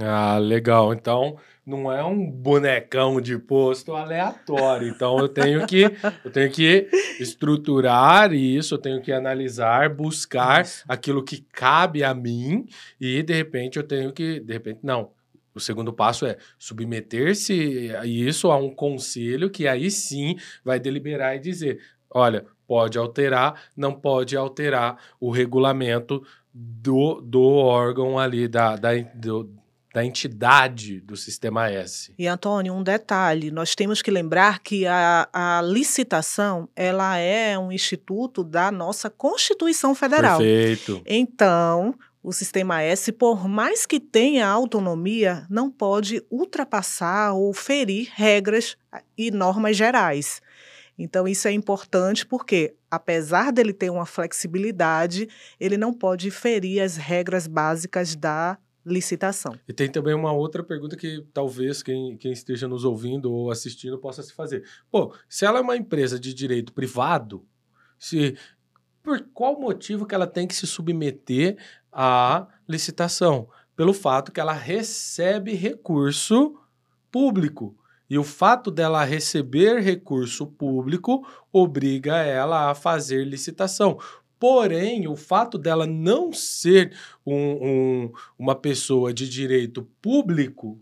Ah, 0.00 0.38
legal. 0.38 0.92
Então, 0.92 1.36
não 1.64 1.90
é 1.92 2.04
um 2.04 2.30
bonecão 2.30 3.20
de 3.20 3.38
posto 3.38 3.94
aleatório. 3.94 4.88
Então, 4.88 5.18
eu 5.18 5.28
tenho 5.28 5.66
que, 5.66 5.84
eu 6.24 6.30
tenho 6.30 6.50
que 6.50 6.88
estruturar 7.20 8.32
isso, 8.32 8.74
eu 8.74 8.78
tenho 8.78 9.00
que 9.00 9.12
analisar, 9.12 9.88
buscar 9.88 10.64
aquilo 10.88 11.22
que 11.22 11.40
cabe 11.52 12.02
a 12.02 12.14
mim 12.14 12.66
e, 13.00 13.22
de 13.22 13.34
repente, 13.34 13.78
eu 13.78 13.82
tenho 13.82 14.12
que, 14.12 14.40
de 14.40 14.52
repente, 14.52 14.80
não. 14.82 15.10
O 15.54 15.60
segundo 15.60 15.92
passo 15.92 16.26
é 16.26 16.36
submeter-se 16.58 17.90
a 17.96 18.04
isso 18.04 18.50
a 18.50 18.58
um 18.58 18.74
conselho 18.74 19.48
que 19.48 19.66
aí 19.66 19.90
sim 19.90 20.36
vai 20.62 20.78
deliberar 20.78 21.34
e 21.34 21.38
dizer, 21.38 21.80
olha, 22.10 22.44
pode 22.66 22.98
alterar, 22.98 23.62
não 23.74 23.94
pode 23.94 24.36
alterar 24.36 24.98
o 25.18 25.30
regulamento 25.30 26.22
do, 26.52 27.22
do 27.22 27.42
órgão 27.42 28.18
ali, 28.18 28.46
da, 28.46 28.76
da, 28.76 28.90
do, 29.14 29.50
da 29.96 30.04
entidade 30.04 31.00
do 31.00 31.16
sistema 31.16 31.70
S. 31.70 32.12
E, 32.18 32.28
Antônio, 32.28 32.74
um 32.74 32.82
detalhe: 32.82 33.50
nós 33.50 33.74
temos 33.74 34.02
que 34.02 34.10
lembrar 34.10 34.58
que 34.58 34.86
a, 34.86 35.26
a 35.32 35.62
licitação 35.62 36.68
ela 36.76 37.16
é 37.16 37.58
um 37.58 37.72
instituto 37.72 38.44
da 38.44 38.70
nossa 38.70 39.08
Constituição 39.08 39.94
Federal. 39.94 40.36
Perfeito. 40.36 41.00
Então, 41.06 41.94
o 42.22 42.30
sistema 42.30 42.82
S, 42.82 43.10
por 43.10 43.48
mais 43.48 43.86
que 43.86 43.98
tenha 43.98 44.46
autonomia, 44.46 45.46
não 45.48 45.70
pode 45.70 46.22
ultrapassar 46.30 47.32
ou 47.32 47.54
ferir 47.54 48.10
regras 48.12 48.76
e 49.16 49.30
normas 49.30 49.78
gerais. 49.78 50.42
Então, 50.98 51.26
isso 51.26 51.48
é 51.48 51.52
importante 51.52 52.26
porque, 52.26 52.74
apesar 52.90 53.50
dele 53.50 53.72
ter 53.72 53.88
uma 53.88 54.04
flexibilidade, 54.04 55.26
ele 55.58 55.78
não 55.78 55.94
pode 55.94 56.30
ferir 56.30 56.82
as 56.82 56.98
regras 56.98 57.46
básicas 57.46 58.14
da 58.14 58.58
licitação. 58.86 59.58
E 59.66 59.72
tem 59.72 59.90
também 59.90 60.14
uma 60.14 60.32
outra 60.32 60.62
pergunta 60.62 60.96
que 60.96 61.26
talvez 61.34 61.82
quem, 61.82 62.16
quem 62.16 62.30
esteja 62.30 62.68
nos 62.68 62.84
ouvindo 62.84 63.32
ou 63.32 63.50
assistindo 63.50 63.98
possa 63.98 64.22
se 64.22 64.32
fazer. 64.32 64.64
Pô, 64.90 65.12
se 65.28 65.44
ela 65.44 65.58
é 65.58 65.62
uma 65.62 65.76
empresa 65.76 66.20
de 66.20 66.32
direito 66.32 66.72
privado, 66.72 67.44
se 67.98 68.36
por 69.02 69.20
qual 69.34 69.58
motivo 69.58 70.06
que 70.06 70.14
ela 70.14 70.26
tem 70.26 70.46
que 70.46 70.54
se 70.54 70.66
submeter 70.66 71.58
à 71.92 72.46
licitação? 72.68 73.48
Pelo 73.74 73.92
fato 73.92 74.30
que 74.30 74.40
ela 74.40 74.52
recebe 74.52 75.52
recurso 75.52 76.56
público. 77.10 77.76
E 78.08 78.16
o 78.16 78.22
fato 78.22 78.70
dela 78.70 79.02
receber 79.02 79.80
recurso 79.80 80.46
público 80.46 81.26
obriga 81.52 82.18
ela 82.18 82.70
a 82.70 82.74
fazer 82.74 83.24
licitação. 83.24 83.98
Porém, 84.38 85.08
o 85.08 85.16
fato 85.16 85.56
dela 85.56 85.86
não 85.86 86.32
ser 86.32 86.94
um, 87.24 87.34
um, 87.34 88.12
uma 88.38 88.54
pessoa 88.54 89.12
de 89.12 89.28
direito 89.28 89.88
público, 90.00 90.78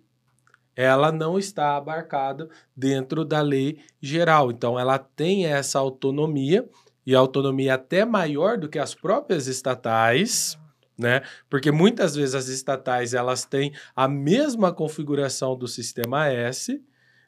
ela 0.74 1.12
não 1.12 1.38
está 1.38 1.76
abarcada 1.76 2.48
dentro 2.76 3.24
da 3.24 3.40
lei 3.40 3.78
geral. 4.00 4.50
Então, 4.50 4.78
ela 4.78 4.98
tem 4.98 5.46
essa 5.46 5.78
autonomia, 5.78 6.68
e 7.06 7.14
autonomia 7.14 7.74
até 7.74 8.04
maior 8.04 8.58
do 8.58 8.68
que 8.68 8.78
as 8.78 8.94
próprias 8.94 9.46
estatais, 9.46 10.58
né? 10.96 11.22
Porque 11.50 11.70
muitas 11.70 12.14
vezes 12.14 12.34
as 12.34 12.48
estatais 12.48 13.14
elas 13.14 13.44
têm 13.44 13.72
a 13.94 14.08
mesma 14.08 14.72
configuração 14.72 15.56
do 15.56 15.68
sistema 15.68 16.28
S, 16.28 16.82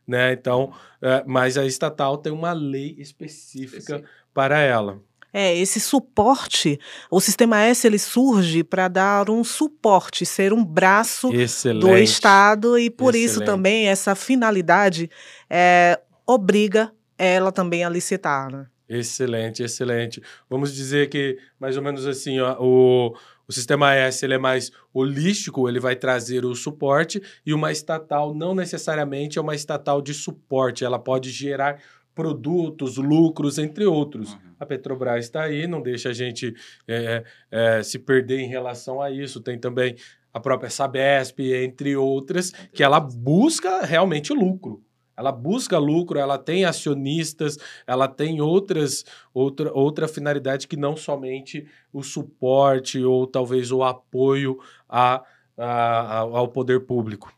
né? 0.07 0.33
Então, 0.33 0.73
é, 1.03 1.25
mas 1.27 1.59
a 1.59 1.67
estatal 1.67 2.17
tem 2.17 2.33
uma 2.33 2.53
lei 2.53 2.95
específica 2.99 4.03
para 4.33 4.61
ela. 4.61 5.01
É, 5.39 5.55
esse 5.55 5.79
suporte, 5.79 6.81
o 7.11 7.21
sistema 7.21 7.61
S 7.61 7.87
ele 7.87 7.99
surge 7.99 8.65
para 8.65 8.89
dar 8.89 9.29
um 9.29 9.45
suporte, 9.45 10.25
ser 10.25 10.51
um 10.51 10.65
braço 10.65 11.31
Excelente. 11.31 11.83
do 11.83 11.95
Estado 11.99 12.79
e 12.79 12.89
por 12.89 13.15
isso 13.15 13.43
Excelente. 13.43 13.47
também 13.47 13.87
essa 13.87 14.15
finalidade 14.15 15.11
é, 15.51 16.01
obriga 16.27 16.91
ela 17.19 17.53
também 17.53 17.85
a 17.85 17.91
licitar, 17.91 18.51
né? 18.51 18.67
Excelente, 18.89 19.63
excelente. 19.63 20.23
Vamos 20.49 20.75
dizer 20.75 21.11
que, 21.11 21.37
mais 21.61 21.77
ou 21.77 21.83
menos 21.83 22.07
assim, 22.07 22.41
ó, 22.41 22.57
o, 22.59 23.15
o 23.47 23.53
sistema 23.53 23.95
S 23.95 24.25
ele 24.25 24.33
é 24.33 24.39
mais 24.39 24.71
holístico, 24.91 25.69
ele 25.69 25.79
vai 25.79 25.97
trazer 25.97 26.47
o 26.47 26.55
suporte, 26.55 27.23
e 27.45 27.53
uma 27.53 27.71
estatal 27.71 28.35
não 28.35 28.55
necessariamente 28.55 29.39
é 29.39 29.43
uma 29.43 29.55
estatal 29.55 30.01
de 30.01 30.15
suporte, 30.15 30.83
ela 30.83 30.99
pode 30.99 31.29
gerar 31.29 31.79
produtos, 32.17 32.97
lucros, 32.97 33.59
entre 33.59 33.85
outros. 33.85 34.33
Uhum. 34.33 34.39
A 34.59 34.65
Petrobras 34.65 35.27
está 35.27 35.43
aí, 35.43 35.67
não 35.67 35.83
deixa 35.83 36.09
a 36.09 36.13
gente 36.15 36.55
é, 36.89 37.23
é, 37.51 37.83
se 37.83 37.99
perder 37.99 38.41
em 38.41 38.49
relação 38.49 39.03
a 39.03 39.11
isso. 39.11 39.41
Tem 39.43 39.59
também 39.59 39.95
a 40.33 40.41
própria 40.41 40.71
Sabesp, 40.71 41.39
entre 41.41 41.95
outras, 41.95 42.51
que 42.73 42.83
ela 42.83 42.99
busca 42.99 43.83
realmente 43.83 44.33
lucro. 44.33 44.83
Ela 45.15 45.31
busca 45.33 45.79
lucro, 45.79 46.19
ela 46.19 46.37
tem 46.39 46.65
acionistas, 46.65 47.59
ela 47.87 48.07
tem 48.09 48.41
outras, 48.41 49.05
outra, 49.33 49.73
outra 49.73 50.09
finalidade 50.09 50.67
que 50.67 50.77
não 50.77 50.97
somente 50.97 51.67
o 51.93 52.03
suporte 52.03 53.03
ou 53.03 53.27
talvez 53.27 53.71
o 53.73 53.83
apoio 53.83 54.59
a, 54.89 55.23
a- 55.57 56.19
ao 56.19 56.49
poder 56.49 56.81
público. 56.81 57.33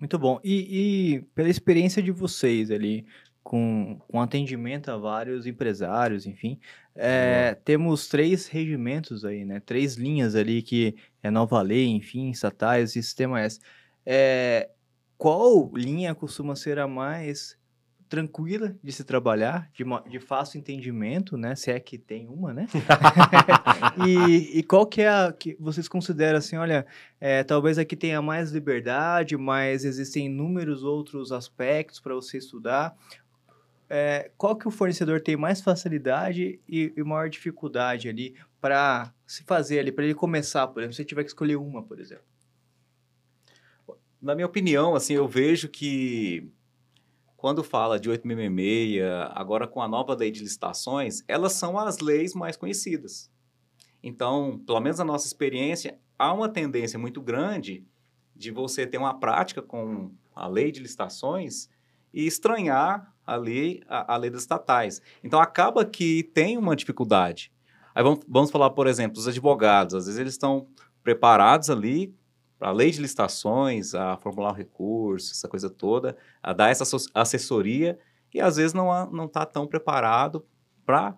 Muito 0.00 0.18
bom. 0.18 0.38
E, 0.44 0.54
e 1.16 1.20
pela 1.34 1.48
experiência 1.48 2.00
de 2.02 2.12
vocês 2.12 2.70
ali, 2.70 3.04
com, 3.42 3.98
com 4.08 4.20
atendimento 4.20 4.90
a 4.90 4.96
vários 4.96 5.46
empresários, 5.46 6.26
enfim, 6.26 6.60
é, 6.94 7.56
temos 7.64 8.08
três 8.08 8.48
regimentos 8.48 9.24
aí, 9.24 9.44
né? 9.44 9.60
Três 9.60 9.94
linhas 9.94 10.34
ali 10.34 10.62
que 10.62 10.96
é 11.22 11.30
Nova 11.30 11.62
Lei, 11.62 11.86
enfim, 11.86 12.30
estatais 12.30 12.90
e 12.90 13.02
Sistema 13.02 13.40
S. 13.40 13.60
É, 14.04 14.68
qual 15.16 15.70
linha 15.74 16.14
costuma 16.14 16.56
ser 16.56 16.78
a 16.78 16.88
mais 16.88 17.56
tranquila 18.08 18.74
de 18.82 18.90
se 18.90 19.04
trabalhar, 19.04 19.70
de, 19.72 19.84
de 20.10 20.18
fácil 20.18 20.58
entendimento, 20.58 21.36
né? 21.36 21.54
Se 21.54 21.70
é 21.70 21.78
que 21.78 21.98
tem 21.98 22.26
uma, 22.26 22.52
né? 22.54 22.66
e, 24.06 24.58
e 24.58 24.62
qual 24.62 24.86
que 24.86 25.02
é 25.02 25.08
a 25.08 25.32
que 25.32 25.56
vocês 25.60 25.86
consideram 25.86 26.38
assim, 26.38 26.56
olha, 26.56 26.86
é, 27.20 27.44
talvez 27.44 27.78
aqui 27.78 27.94
tenha 27.94 28.20
mais 28.22 28.50
liberdade, 28.50 29.36
mas 29.36 29.84
existem 29.84 30.26
inúmeros 30.26 30.82
outros 30.82 31.30
aspectos 31.30 32.00
para 32.00 32.14
você 32.14 32.38
estudar. 32.38 32.96
É, 33.90 34.30
qual 34.36 34.54
que 34.54 34.68
o 34.68 34.70
fornecedor 34.70 35.20
tem 35.20 35.36
mais 35.36 35.60
facilidade 35.60 36.60
e, 36.68 36.92
e 36.94 37.02
maior 37.02 37.28
dificuldade 37.28 38.08
ali 38.08 38.36
para 38.60 39.12
se 39.26 39.42
fazer 39.44 39.78
ali, 39.78 39.90
para 39.90 40.04
ele 40.04 40.14
começar, 40.14 40.66
por 40.68 40.82
exemplo, 40.82 40.94
se 40.94 41.04
tiver 41.04 41.22
que 41.22 41.30
escolher 41.30 41.56
uma, 41.56 41.82
por 41.82 41.98
exemplo? 41.98 42.24
Na 44.20 44.34
minha 44.34 44.46
opinião, 44.46 44.94
assim, 44.94 45.14
eu 45.14 45.26
vejo 45.26 45.68
que 45.68 46.50
quando 47.36 47.62
fala 47.62 48.00
de 48.00 48.10
866, 48.10 49.00
agora 49.30 49.66
com 49.66 49.80
a 49.80 49.86
nova 49.88 50.12
lei 50.14 50.30
de 50.30 50.40
licitações, 50.40 51.22
elas 51.28 51.52
são 51.52 51.78
as 51.78 51.98
leis 51.98 52.34
mais 52.34 52.56
conhecidas. 52.56 53.30
Então, 54.02 54.60
pelo 54.66 54.80
menos 54.80 54.98
na 54.98 55.04
nossa 55.04 55.26
experiência, 55.26 55.98
há 56.18 56.32
uma 56.32 56.48
tendência 56.48 56.98
muito 56.98 57.22
grande 57.22 57.86
de 58.34 58.50
você 58.50 58.86
ter 58.86 58.98
uma 58.98 59.18
prática 59.18 59.62
com 59.62 60.12
a 60.34 60.48
lei 60.48 60.72
de 60.72 60.80
licitações 60.80 61.68
e 62.12 62.26
estranhar 62.26 63.14
a 63.28 63.36
lei, 63.36 63.82
a, 63.88 64.14
a 64.14 64.16
lei 64.16 64.30
das 64.30 64.40
estatais. 64.40 65.02
Então, 65.22 65.38
acaba 65.40 65.84
que 65.84 66.22
tem 66.34 66.56
uma 66.56 66.74
dificuldade. 66.74 67.52
Aí 67.94 68.02
vamos, 68.02 68.20
vamos 68.26 68.50
falar, 68.50 68.70
por 68.70 68.86
exemplo, 68.86 69.18
os 69.18 69.28
advogados. 69.28 69.94
Às 69.94 70.06
vezes 70.06 70.18
eles 70.18 70.34
estão 70.34 70.66
preparados 71.02 71.68
ali 71.68 72.14
para 72.58 72.68
a 72.68 72.72
lei 72.72 72.90
de 72.90 73.00
licitações, 73.00 73.94
a 73.94 74.16
formular 74.16 74.50
o 74.50 74.54
recurso, 74.54 75.32
essa 75.32 75.46
coisa 75.46 75.68
toda, 75.68 76.16
a 76.42 76.52
dar 76.52 76.70
essa 76.70 76.84
assessoria 77.14 77.98
e 78.32 78.40
às 78.40 78.56
vezes 78.56 78.74
não 78.74 79.24
está 79.24 79.46
tão 79.46 79.66
preparado 79.66 80.44
para 80.84 81.16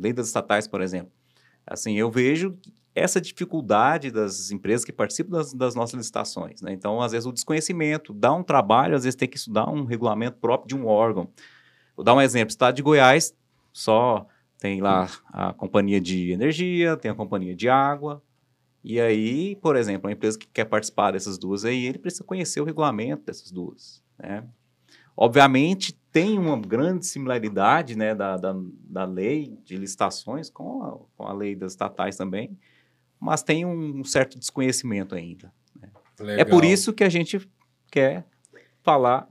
lei 0.00 0.12
das 0.12 0.28
estatais, 0.28 0.66
por 0.66 0.80
exemplo. 0.80 1.12
Assim, 1.70 1.94
eu 1.94 2.10
vejo 2.10 2.56
essa 2.94 3.20
dificuldade 3.20 4.10
das 4.10 4.50
empresas 4.50 4.84
que 4.84 4.92
participam 4.92 5.36
das, 5.36 5.52
das 5.52 5.74
nossas 5.74 5.94
licitações. 5.94 6.60
Né? 6.60 6.72
Então, 6.72 7.00
às 7.00 7.12
vezes, 7.12 7.26
o 7.26 7.32
desconhecimento 7.32 8.12
dá 8.12 8.32
um 8.32 8.42
trabalho, 8.42 8.96
às 8.96 9.04
vezes 9.04 9.16
tem 9.16 9.28
que 9.28 9.36
estudar 9.36 9.68
um 9.70 9.84
regulamento 9.84 10.38
próprio 10.38 10.68
de 10.68 10.76
um 10.76 10.86
órgão. 10.86 11.28
Vou 11.96 12.04
dar 12.04 12.14
um 12.14 12.20
exemplo. 12.20 12.50
Estado 12.50 12.74
de 12.74 12.82
Goiás 12.82 13.34
só 13.72 14.26
tem 14.58 14.80
lá 14.80 15.08
a 15.32 15.52
companhia 15.52 16.00
de 16.00 16.32
energia, 16.32 16.96
tem 16.96 17.10
a 17.10 17.14
companhia 17.14 17.54
de 17.54 17.68
água, 17.68 18.22
e 18.82 19.00
aí, 19.00 19.56
por 19.56 19.76
exemplo, 19.76 20.08
uma 20.08 20.12
empresa 20.12 20.38
que 20.38 20.46
quer 20.46 20.64
participar 20.64 21.12
dessas 21.12 21.36
duas 21.36 21.64
aí, 21.64 21.86
ele 21.86 21.98
precisa 21.98 22.24
conhecer 22.24 22.60
o 22.60 22.64
regulamento 22.64 23.24
dessas 23.24 23.50
duas, 23.50 24.02
né? 24.18 24.44
Obviamente, 25.16 25.97
tem 26.12 26.38
uma 26.38 26.58
grande 26.58 27.06
similaridade 27.06 27.96
né, 27.96 28.14
da, 28.14 28.36
da, 28.36 28.54
da 28.84 29.04
lei 29.04 29.58
de 29.64 29.76
licitações 29.76 30.48
com 30.50 30.82
a, 30.82 30.98
com 31.16 31.24
a 31.24 31.32
lei 31.32 31.54
das 31.54 31.72
estatais 31.72 32.16
também, 32.16 32.58
mas 33.20 33.42
tem 33.42 33.66
um 33.66 34.02
certo 34.04 34.38
desconhecimento 34.38 35.14
ainda. 35.14 35.52
É 36.20 36.44
por 36.44 36.64
isso 36.64 36.92
que 36.92 37.04
a 37.04 37.08
gente 37.08 37.48
quer 37.90 38.26
falar 38.82 39.28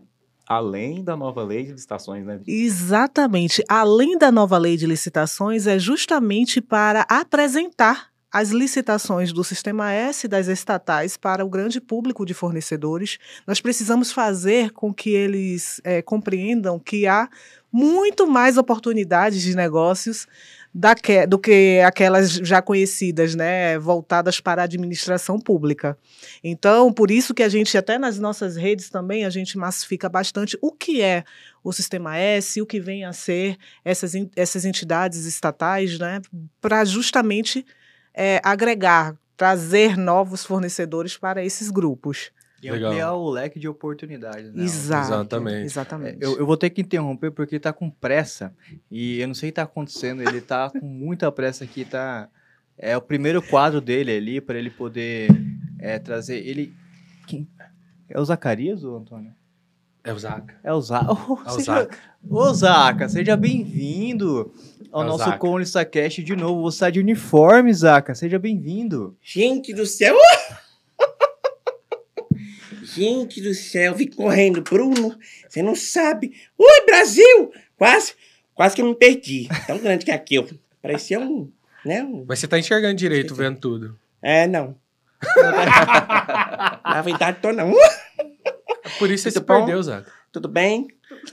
além 0.48 1.04
da 1.04 1.16
nova 1.18 1.44
lei 1.44 1.66
de 1.66 1.74
licitações, 1.74 2.26
né? 2.26 2.40
Exatamente. 2.48 3.62
Além 3.68 4.18
da 4.18 4.32
nova 4.32 4.58
lei 4.58 4.78
de 4.78 4.86
licitações, 4.86 5.68
é 5.68 5.78
justamente 5.78 6.62
para 6.62 7.02
apresentar 7.10 8.10
as 8.38 8.52
licitações 8.52 9.34
do 9.34 9.44
Sistema 9.44 9.92
S 9.92 10.28
das 10.28 10.48
estatais 10.48 11.18
para 11.18 11.44
o 11.44 11.50
grande 11.50 11.82
público 11.82 12.24
de 12.24 12.36
fornecedores. 12.36 13.18
Nós 13.48 13.60
precisamos 13.60 14.12
fazer 14.12 14.72
com 14.72 14.94
que 14.94 15.10
eles 15.10 15.82
eh, 15.84 16.04
compreendam 16.04 16.78
que 16.78 17.08
há 17.08 17.28
muito 17.72 18.28
mais 18.28 18.56
oportunidades 18.56 19.42
de 19.42 19.56
negócios 19.56 20.28
daque- 20.72 21.26
do 21.26 21.40
que 21.40 21.82
aquelas 21.84 22.32
já 22.32 22.62
conhecidas, 22.62 23.34
né, 23.34 23.80
voltadas 23.80 24.40
para 24.40 24.62
a 24.62 24.66
administração 24.66 25.40
pública. 25.40 25.98
Então, 26.44 26.94
por 26.94 27.10
isso 27.10 27.34
que 27.34 27.42
a 27.42 27.50
gente, 27.50 27.76
até 27.76 27.98
nas 27.98 28.20
nossas 28.20 28.56
redes 28.56 28.88
também, 28.88 29.26
a 29.26 29.32
gente 29.32 29.58
massifica 29.58 30.08
bastante 30.08 30.56
o 30.62 30.72
que 30.72 31.02
é 31.02 31.24
o 31.64 31.74
Sistema 31.74 32.16
S, 32.18 32.62
o 32.62 32.68
que 32.68 32.80
vem 32.80 33.04
a 33.04 33.12
ser 33.14 33.58
essas, 33.84 34.14
essas 34.36 34.64
entidades 34.64 35.26
estatais, 35.26 35.98
né, 35.98 36.22
para 36.62 36.86
justamente 36.86 37.66
é, 38.18 38.42
agregar, 38.44 39.16
trazer 39.38 39.96
novos 39.96 40.44
fornecedores 40.44 41.16
para 41.16 41.46
esses 41.46 41.70
grupos. 41.70 42.32
E 42.62 42.72
Legal. 42.72 42.90
ampliar 42.90 43.14
o 43.14 43.30
leque 43.30 43.60
de 43.60 43.68
oportunidades. 43.68 44.52
Né? 44.52 44.64
Exato. 44.64 45.06
Exatamente. 45.06 45.66
Exatamente. 45.66 46.18
Eu, 46.20 46.40
eu 46.40 46.46
vou 46.46 46.58
ter 46.58 46.72
que 46.72 46.82
interromper 46.82 47.30
porque 47.30 47.60
tá 47.60 47.72
com 47.72 47.88
pressa. 47.88 48.52
E 48.90 49.20
eu 49.20 49.28
não 49.28 49.36
sei 49.36 49.50
o 49.50 49.52
que 49.52 49.58
tá 49.58 49.62
acontecendo. 49.62 50.24
Ele 50.24 50.42
tá 50.42 50.72
com 50.72 50.82
muita 50.88 51.32
pressa 51.32 51.64
aqui. 51.64 51.86
Tá, 51.86 52.28
é 52.76 52.98
o 52.98 53.02
primeiro 53.02 53.44
quadro 53.44 53.80
dele 53.80 54.12
ali 54.12 54.42
para 54.42 54.58
ele 54.58 54.72
poder 54.72 55.30
é, 55.80 56.00
trazer. 56.00 56.38
Ele. 56.38 56.74
Quem? 57.28 57.48
É 58.10 58.20
o 58.20 58.26
Zacarias 58.26 58.84
ou 58.84 58.98
Antônio? 58.98 59.32
É 60.08 60.14
o 60.14 60.18
Zaca. 60.20 60.56
É 60.64 60.74
o 60.74 60.82
Zaca. 60.82 61.06
Oh, 61.30 61.38
É 61.46 61.52
o 61.52 61.56
seja- 61.56 61.74
Zaca. 61.82 61.98
Ô, 62.30 62.54
Zaca, 62.54 63.10
seja 63.10 63.36
bem-vindo 63.36 64.54
ao 64.92 65.02
É 65.02 65.06
o 65.06 65.08
nosso 65.08 65.26
Zaca. 65.66 65.86
Cast 65.92 66.24
de 66.24 66.36
novo. 66.36 66.62
Você 66.64 66.80
tá 66.80 66.90
de 66.90 67.00
uniforme, 67.00 67.74
Zaca. 67.74 68.16
Seja 68.16 68.40
bem-vindo. 68.40 69.16
Gente 69.22 69.74
do 69.74 69.86
céu! 69.86 70.16
Gente 72.84 73.42
do 73.42 73.54
céu, 73.54 73.94
vim 73.96 74.08
correndo. 74.08 74.62
Bruno, 74.62 75.18
você 75.48 75.62
não 75.62 75.76
sabe. 75.76 76.34
Oi, 76.58 76.86
Brasil! 76.86 77.52
Quase, 77.78 78.14
quase 78.56 78.76
que 78.76 78.82
eu 78.82 78.86
me 78.88 78.96
perdi. 78.96 79.48
Tão 79.68 79.78
grande 79.78 80.06
que 80.06 80.12
é 80.12 80.16
aqui. 80.16 80.36
Eu 80.36 80.48
parecia 80.82 81.20
um. 81.20 81.52
Né? 81.86 82.04
um- 82.04 82.26
Mas 82.28 82.40
você 82.40 82.48
tá 82.48 82.58
enxergando 82.58 82.96
direito, 82.96 83.36
vendo 83.36 83.60
tudo. 83.60 84.00
É, 84.22 84.48
não. 84.48 84.76
Na 86.84 87.02
verdade, 87.04 87.40
tô 87.42 87.52
não. 87.52 87.72
Por 88.98 89.12
isso 89.12 89.24
você 89.24 89.32
se 89.32 89.38
Muito 89.40 89.48
bom. 89.48 89.66
perdeu, 89.66 89.84
Zaca. 89.84 90.12
Tudo 90.32 90.48
bem? 90.48 90.88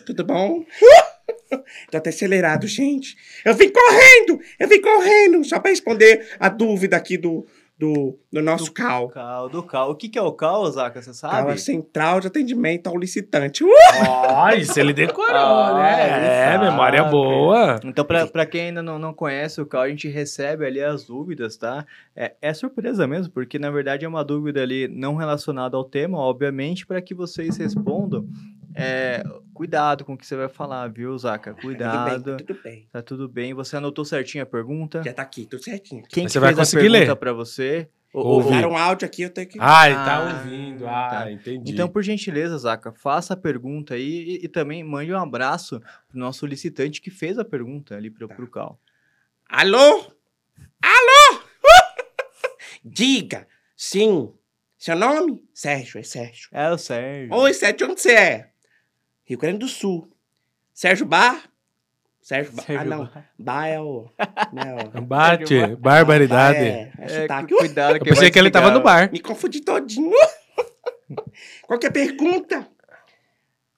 Tudo 0.07 0.25
bom? 0.25 0.65
Tô 1.91 1.97
até 1.97 2.11
acelerado, 2.11 2.67
gente. 2.67 3.17
Eu 3.45 3.55
vim 3.55 3.71
correndo! 3.71 4.41
Eu 4.59 4.69
vim 4.69 4.81
correndo! 4.81 5.45
Só 5.45 5.61
pra 5.61 5.71
responder 5.71 6.27
a 6.39 6.49
dúvida 6.49 6.97
aqui 6.97 7.17
do, 7.17 7.47
do, 7.77 8.17
do 8.33 8.41
nosso 8.41 8.73
CAL. 8.73 9.09
Cal, 9.09 9.49
do 9.49 9.63
Cal. 9.63 9.91
O 9.91 9.97
que, 9.97 10.09
que 10.09 10.19
é 10.19 10.23
o 10.23 10.33
Cal, 10.33 10.65
Zaca? 10.71 11.03
Você 11.03 11.07
CAL 11.11 11.15
sabe? 11.15 11.53
é 11.53 11.57
Central 11.57 12.21
de 12.21 12.29
Atendimento 12.29 12.87
ao 12.87 12.97
Licitante. 12.97 13.65
Uh! 13.65 13.69
Ó, 14.09 14.49
isso 14.51 14.79
ele 14.79 14.93
decorou, 14.93 15.35
Ah, 15.35 15.75
né? 15.83 16.17
ele 16.17 16.27
É, 16.27 16.53
sabe. 16.53 16.65
memória 16.67 17.03
boa. 17.05 17.81
Então, 17.85 18.05
pra, 18.05 18.27
pra 18.29 18.47
quem 18.47 18.67
ainda 18.69 18.83
não, 18.83 18.99
não 18.99 19.13
conhece 19.13 19.61
o 19.61 19.67
Cal, 19.67 19.83
a 19.83 19.89
gente 19.89 20.09
recebe 20.09 20.65
ali 20.65 20.81
as 20.83 21.05
dúvidas, 21.05 21.57
tá? 21.57 21.85
É, 22.15 22.35
é 22.41 22.55
surpresa 22.55 23.07
mesmo, 23.09 23.33
porque 23.33 23.59
na 23.59 23.71
verdade 23.71 24.05
é 24.05 24.09
uma 24.09 24.25
dúvida 24.25 24.63
ali 24.63 24.87
não 24.87 25.17
relacionada 25.17 25.77
ao 25.77 25.85
tema, 25.85 26.17
obviamente, 26.19 26.87
para 26.87 27.03
que 27.03 27.13
vocês 27.15 27.57
respondam. 27.57 28.25
É, 28.75 29.23
cuidado 29.53 30.05
com 30.05 30.15
o 30.15 30.19
que 30.19 30.27
você 30.27 30.35
vai 30.37 30.49
falar, 30.49 30.89
viu, 30.89 31.17
Zaca? 31.17 31.53
Tudo 31.55 31.63
Cuidado. 31.63 32.37
bem, 32.37 32.47
tudo 32.47 32.61
bem. 32.63 32.89
Tá 32.93 33.03
tudo 33.03 33.29
bem. 33.29 33.55
Você 33.55 33.77
anotou 33.77 34.05
certinho 34.05 34.43
a 34.43 34.47
pergunta? 34.47 35.03
Já 35.05 35.13
tá 35.13 35.23
aqui, 35.23 35.47
tudo 35.47 35.63
certinho. 35.63 36.03
Quem 36.09 36.25
Mas 36.25 36.33
que 36.33 36.33
você 36.35 36.41
vai 36.41 36.49
fez 36.51 36.59
a 36.59 36.63
conseguir 36.63 36.91
pergunta 36.91 37.13
ler? 37.13 37.17
pra 37.17 37.33
você? 37.33 37.89
O- 38.13 38.21
o- 38.21 38.27
Ouvi. 38.27 38.51
Mandaram 38.51 38.71
um 38.73 38.77
áudio 38.77 39.07
aqui, 39.07 39.23
eu 39.23 39.31
tenho 39.31 39.49
que... 39.49 39.59
Ah, 39.61 39.87
ele 39.87 39.97
tá 39.97 40.17
Ah, 40.17 40.25
ouvindo. 40.39 40.87
Ah, 40.87 41.09
tá. 41.11 41.31
entendi. 41.33 41.73
Então, 41.73 41.89
por 41.89 42.03
gentileza, 42.03 42.57
Zaca, 42.59 42.93
faça 42.93 43.35
a 43.35 43.37
pergunta 43.37 43.95
aí 43.95 44.39
e, 44.41 44.45
e 44.45 44.49
também 44.49 44.85
mande 44.85 45.13
um 45.13 45.19
abraço 45.19 45.81
pro 46.09 46.19
nosso 46.19 46.47
licitante 46.47 47.01
que 47.01 47.11
fez 47.11 47.39
a 47.39 47.45
pergunta 47.45 47.97
ali 47.97 48.11
pro, 48.11 48.29
Tá. 48.29 48.35
pro 48.35 48.49
Cal. 48.49 48.79
Alô? 49.49 50.13
Alô? 50.83 51.41
Diga. 52.85 53.47
Sim. 53.77 54.33
Seu 54.79 54.97
nome? 54.97 55.43
Sérgio, 55.53 55.99
é 55.99 56.03
Sérgio. 56.03 56.49
É 56.53 56.71
o 56.71 56.79
Sérgio. 56.79 57.35
Oi, 57.35 57.53
Sérgio, 57.55 57.91
onde 57.91 58.01
você 58.01 58.13
é? 58.13 58.51
Rio 59.25 59.39
Grande 59.39 59.59
do 59.59 59.69
Sul. 59.69 60.09
Sérgio 60.73 61.07
Bar? 61.07 61.45
Sérgio 62.21 62.53
Bar. 62.53 62.65
Sérgio 62.65 62.83
ah, 62.83 62.85
não. 62.85 63.05
Bar. 63.05 63.31
Bar 63.39 63.67
é 63.69 63.81
o... 63.81 64.11
Né, 64.53 64.77
o... 64.95 65.01
Bate, 65.01 65.77
barbaridade. 65.77 66.59
Bar 66.59 66.67
é, 66.67 66.93
é 66.99 67.05
É, 67.05 67.21
sotaque. 67.23 67.53
cu- 67.53 67.59
cuidado 67.59 67.97
Eu 67.97 67.99
que 68.01 68.05
pensei 68.05 68.23
vai 68.25 68.31
que 68.31 68.39
ele 68.39 68.51
tava 68.51 68.71
no 68.71 68.83
bar. 68.83 69.11
Me 69.13 69.21
confundi 69.21 69.61
todinho. 69.61 70.13
Qualquer 71.67 71.91
pergunta? 71.91 72.69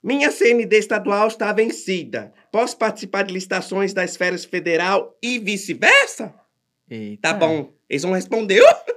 Minha 0.02 0.30
CND 0.30 0.76
estadual 0.78 1.26
está 1.28 1.52
vencida. 1.52 2.32
Posso 2.52 2.76
participar 2.76 3.24
de 3.24 3.34
licitações 3.34 3.92
da 3.92 4.04
esfera 4.04 4.38
federal 4.38 5.16
e 5.20 5.38
vice-versa? 5.38 6.32
Tá 7.20 7.34
bom. 7.34 7.72
Eles 7.88 8.02
vão 8.02 8.12
responder. 8.12 8.62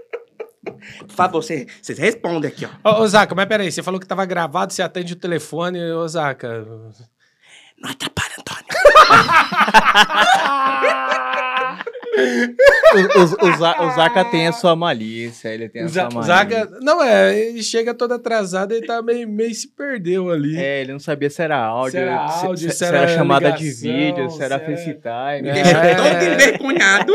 Por 0.64 1.10
favor, 1.10 1.42
cê- 1.42 1.68
vocês 1.82 1.98
respondem 1.98 2.50
aqui, 2.52 2.66
ó. 2.66 2.70
Ô, 3.00 3.02
ô, 3.04 3.08
Zaca, 3.08 3.34
mas 3.34 3.46
peraí, 3.48 3.72
você 3.72 3.82
falou 3.82 4.00
que 4.00 4.06
tava 4.08 4.26
gravado, 4.26 4.74
você 4.74 4.82
atende 4.82 5.14
o 5.14 5.16
telefone, 5.16 5.82
ô, 5.92 6.08
Zaca. 6.08 6.66
Não 7.78 7.90
atrapalha, 7.90 8.34
Antônio. 8.38 8.66
O, 12.92 12.98
o, 13.20 13.48
o, 13.50 13.88
o 13.88 13.92
Zaca 13.96 14.26
tem 14.26 14.48
a 14.48 14.52
sua 14.52 14.76
malícia, 14.76 15.50
ele 15.50 15.70
tem 15.70 15.84
a 15.84 15.88
sua 15.90 16.04
malícia. 16.04 16.24
Zaca, 16.24 16.70
não 16.82 17.04
é, 17.04 17.38
ele 17.40 17.62
chega 17.64 17.94
todo 17.94 18.14
atrasado, 18.14 18.72
ele 18.74 18.86
tá 18.86 19.02
meio, 19.02 19.28
meio 19.30 19.54
se 19.54 19.68
perdeu 19.68 20.30
ali. 20.32 20.58
É, 20.58 20.82
ele 20.82 20.92
não 20.94 21.00
sabia 21.00 21.30
se 21.30 21.42
era 21.42 21.58
áudio, 21.58 21.92
Se 21.92 21.98
era 21.98 22.16
áudio, 22.16 22.58
se, 22.58 22.70
se 22.72 22.78
se 22.78 22.86
era 22.86 22.98
era 23.00 23.08
chamada 23.16 23.52
de 23.52 23.64
ligação, 23.64 23.92
vídeo, 23.92 24.30
se 24.32 24.44
era 24.44 24.56
era- 24.56 24.66
FaceTime. 24.66 25.42
Me 25.44 25.50
É. 25.50 25.54
deixa 25.54 25.96
todo 25.96 26.34
envergonhado. 26.34 27.14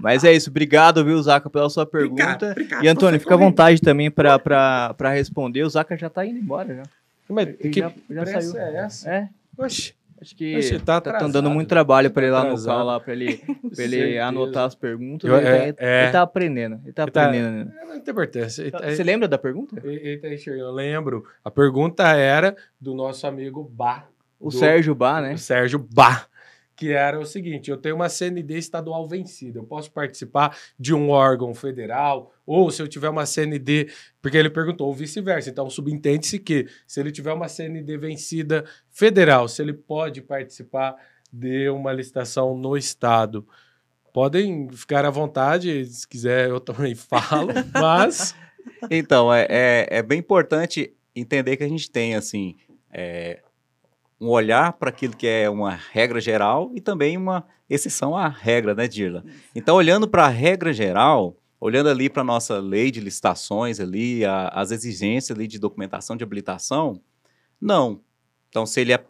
Mas 0.00 0.24
é 0.24 0.32
isso, 0.32 0.50
obrigado, 0.50 1.04
viu, 1.04 1.20
Zaca, 1.22 1.48
pela 1.50 1.68
sua 1.68 1.82
Obrigado, 1.84 2.16
pergunta. 2.38 2.50
obrigado 2.52 2.84
E 2.84 2.88
Antônio, 2.88 3.20
fica 3.20 3.34
à 3.34 3.38
vontade 3.38 3.80
também 3.80 4.10
pra, 4.10 4.38
pra, 4.38 4.94
pra 4.94 5.10
responder. 5.12 5.62
O 5.64 5.70
Zaca 5.70 5.96
já 5.96 6.08
tá 6.08 6.24
indo 6.24 6.38
embora 6.38 6.74
já. 6.74 6.82
Mas 7.28 7.48
Ele 7.48 7.70
que 7.70 7.80
já, 7.80 7.90
já 8.10 8.26
saiu. 8.26 8.56
é 8.56 8.76
essa? 8.84 9.10
É, 9.10 9.28
Oxi. 9.58 9.94
Acho 10.20 10.34
que 10.36 10.56
Oxe, 10.56 10.78
tá 10.78 10.84
tá, 10.84 10.96
atrasado. 10.96 11.32
dando 11.32 11.50
muito 11.50 11.68
trabalho 11.68 12.10
pra 12.10 12.22
ele 12.22 12.32
lá 12.32 12.40
no 12.40 12.46
Atrasado. 12.48 12.76
cal, 12.76 12.86
lá, 12.86 13.00
pra 13.00 13.12
ele, 13.12 13.36
pra 13.74 13.84
ele 13.84 14.18
anotar 14.18 14.64
as 14.66 14.74
perguntas. 14.74 15.28
Eu- 15.28 15.36
ele, 15.36 15.46
é- 15.48 15.72
tá, 15.72 15.84
é. 15.84 16.02
ele 16.04 16.12
tá 16.12 16.22
aprendendo. 16.22 16.80
Ele 16.84 16.92
tá 16.92 17.02
Ele 17.02 17.10
tá- 17.10 17.26
aprendendo. 17.26 17.70
É, 17.70 17.84
Não 17.86 18.00
tem 18.00 18.12
importância. 18.12 18.70
Tá- 18.70 18.78
Você 18.90 19.02
lembra 19.02 19.28
da 19.28 19.38
pergunta? 19.38 19.80
ele- 19.84 20.00
ele 20.08 20.18
tá 20.18 20.28
enxergando. 20.32 20.68
Eu 20.68 20.72
lembro. 20.74 21.24
A 21.44 21.50
pergunta 21.50 22.02
era 22.08 22.56
do 22.80 22.94
nosso 22.94 23.26
amigo 23.26 23.62
Bá. 23.64 24.06
O 24.38 24.50
do- 24.50 24.56
Sérgio 24.56 24.94
Bá, 24.94 25.20
né? 25.20 25.34
O 25.34 25.38
Sérgio 25.38 25.78
Bá. 25.78 26.26
Que 26.76 26.92
era 26.92 27.18
o 27.18 27.24
seguinte: 27.24 27.70
eu 27.70 27.76
tenho 27.76 27.96
uma 27.96 28.08
CND 28.08 28.58
estadual 28.58 29.08
vencida. 29.08 29.58
Eu 29.58 29.64
posso 29.64 29.90
participar 29.90 30.56
de 30.78 30.94
um 30.94 31.10
órgão 31.10 31.54
federal, 31.54 32.32
ou 32.44 32.70
se 32.70 32.82
eu 32.82 32.86
tiver 32.88 33.08
uma 33.08 33.24
CND. 33.24 33.90
Porque 34.20 34.36
ele 34.36 34.50
perguntou, 34.50 34.86
ou 34.86 34.94
vice-versa. 34.94 35.48
Então, 35.50 35.70
subentende-se 35.70 36.38
que, 36.38 36.66
se 36.86 37.00
ele 37.00 37.10
tiver 37.10 37.32
uma 37.32 37.48
CND 37.48 37.96
vencida 37.96 38.64
federal, 38.90 39.48
se 39.48 39.62
ele 39.62 39.72
pode 39.72 40.20
participar 40.20 40.96
de 41.32 41.68
uma 41.68 41.92
licitação 41.92 42.56
no 42.56 42.76
estado. 42.76 43.46
Podem 44.12 44.68
ficar 44.70 45.04
à 45.04 45.10
vontade, 45.10 45.84
se 45.84 46.08
quiser 46.08 46.48
eu 46.48 46.60
também 46.60 46.94
falo, 46.96 47.48
mas. 47.74 48.34
Então, 48.90 49.32
é, 49.32 49.46
é, 49.48 49.88
é 49.90 50.02
bem 50.02 50.18
importante 50.18 50.94
entender 51.14 51.56
que 51.56 51.64
a 51.64 51.68
gente 51.68 51.90
tem, 51.90 52.14
assim, 52.14 52.56
é, 52.92 53.42
um 54.20 54.28
olhar 54.28 54.72
para 54.74 54.88
aquilo 54.90 55.16
que 55.16 55.26
é 55.26 55.48
uma 55.48 55.74
regra 55.74 56.20
geral 56.20 56.70
e 56.74 56.80
também 56.80 57.16
uma 57.16 57.46
exceção 57.68 58.16
à 58.16 58.28
regra, 58.28 58.74
né, 58.74 58.88
Dirla? 58.88 59.24
Então, 59.54 59.76
olhando 59.76 60.08
para 60.08 60.24
a 60.24 60.28
regra 60.28 60.72
geral, 60.72 61.36
olhando 61.60 61.88
ali 61.88 62.08
para 62.08 62.22
a 62.22 62.24
nossa 62.24 62.58
lei 62.58 62.90
de 62.90 63.00
licitações 63.00 63.80
ali, 63.80 64.24
a- 64.24 64.48
as 64.48 64.70
exigências 64.70 65.36
ali 65.36 65.46
de 65.46 65.58
documentação 65.58 66.16
de 66.16 66.24
habilitação, 66.24 67.00
não. 67.60 68.00
Então, 68.48 68.64
se 68.64 68.80
ele 68.80 68.92
é, 68.92 69.04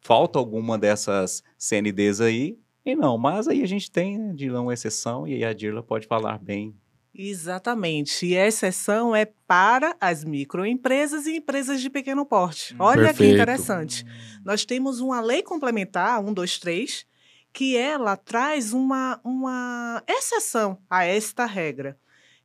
falta 0.00 0.38
alguma 0.38 0.78
dessas 0.78 1.42
CNDs 1.58 2.20
aí, 2.20 2.58
e 2.84 2.96
não, 2.96 3.18
mas 3.18 3.46
aí 3.46 3.62
a 3.62 3.66
gente 3.66 3.90
tem, 3.90 4.18
né, 4.18 4.32
Dirla, 4.34 4.60
uma 4.60 4.72
exceção 4.74 5.26
e 5.28 5.34
aí 5.34 5.44
a 5.44 5.52
Dirla 5.52 5.82
pode 5.82 6.06
falar 6.06 6.38
bem 6.38 6.74
Exatamente. 7.14 8.24
E 8.24 8.38
a 8.38 8.46
exceção 8.46 9.14
é 9.14 9.24
para 9.24 9.96
as 10.00 10.24
microempresas 10.24 11.26
e 11.26 11.36
empresas 11.36 11.80
de 11.80 11.90
pequeno 11.90 12.24
porte. 12.24 12.74
Olha 12.78 13.06
Perfeito. 13.06 13.30
que 13.30 13.34
interessante. 13.34 14.04
Nós 14.44 14.64
temos 14.64 15.00
uma 15.00 15.20
lei 15.20 15.42
complementar, 15.42 16.22
123, 16.22 17.04
que 17.52 17.76
ela 17.76 18.16
traz 18.16 18.72
uma, 18.72 19.20
uma 19.24 20.02
exceção 20.08 20.78
a 20.88 21.04
esta 21.04 21.44
regra. 21.46 21.98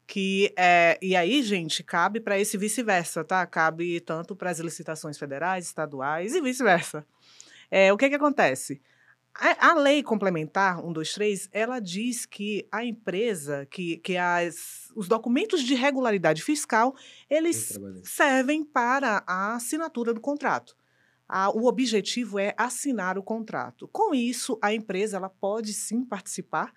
Que 0.08 0.54
é, 0.56 1.00
e 1.02 1.16
aí, 1.16 1.42
gente, 1.42 1.84
cabe 1.84 2.20
para 2.20 2.40
esse 2.40 2.58
vice-versa, 2.58 3.24
tá? 3.24 3.46
Cabe 3.46 4.00
tanto 4.00 4.36
para 4.36 4.52
as 4.52 4.60
licitações 4.60 5.18
federais, 5.18 5.66
estaduais 5.66 6.36
e 6.36 6.42
vice-versa. 6.42 7.06
É, 7.72 7.92
o 7.92 7.98
que, 7.98 8.10
que 8.10 8.16
acontece? 8.16 8.82
A, 9.38 9.72
a 9.72 9.74
lei 9.74 10.02
complementar 10.02 10.78
123, 10.80 11.50
ela 11.52 11.80
diz 11.80 12.26
que 12.26 12.66
a 12.72 12.86
empresa, 12.86 13.66
que, 13.66 13.98
que 13.98 14.16
as, 14.16 14.90
os 14.96 15.08
documentos 15.10 15.62
de 15.62 15.76
regularidade 15.76 16.42
fiscal, 16.42 16.96
eles 17.30 17.78
servem 18.04 18.64
para 18.64 19.24
a 19.28 19.56
assinatura 19.56 20.14
do 20.14 20.22
contrato. 20.22 20.76
A- 21.28 21.50
o 21.50 21.66
objetivo 21.66 22.40
é 22.40 22.54
assinar 22.58 23.18
o 23.18 23.24
contrato. 23.24 23.90
Com 23.90 24.16
isso, 24.16 24.58
a 24.62 24.74
empresa 24.74 25.18
ela 25.18 25.30
pode 25.30 25.74
sim 25.74 26.06
participar 26.06 26.72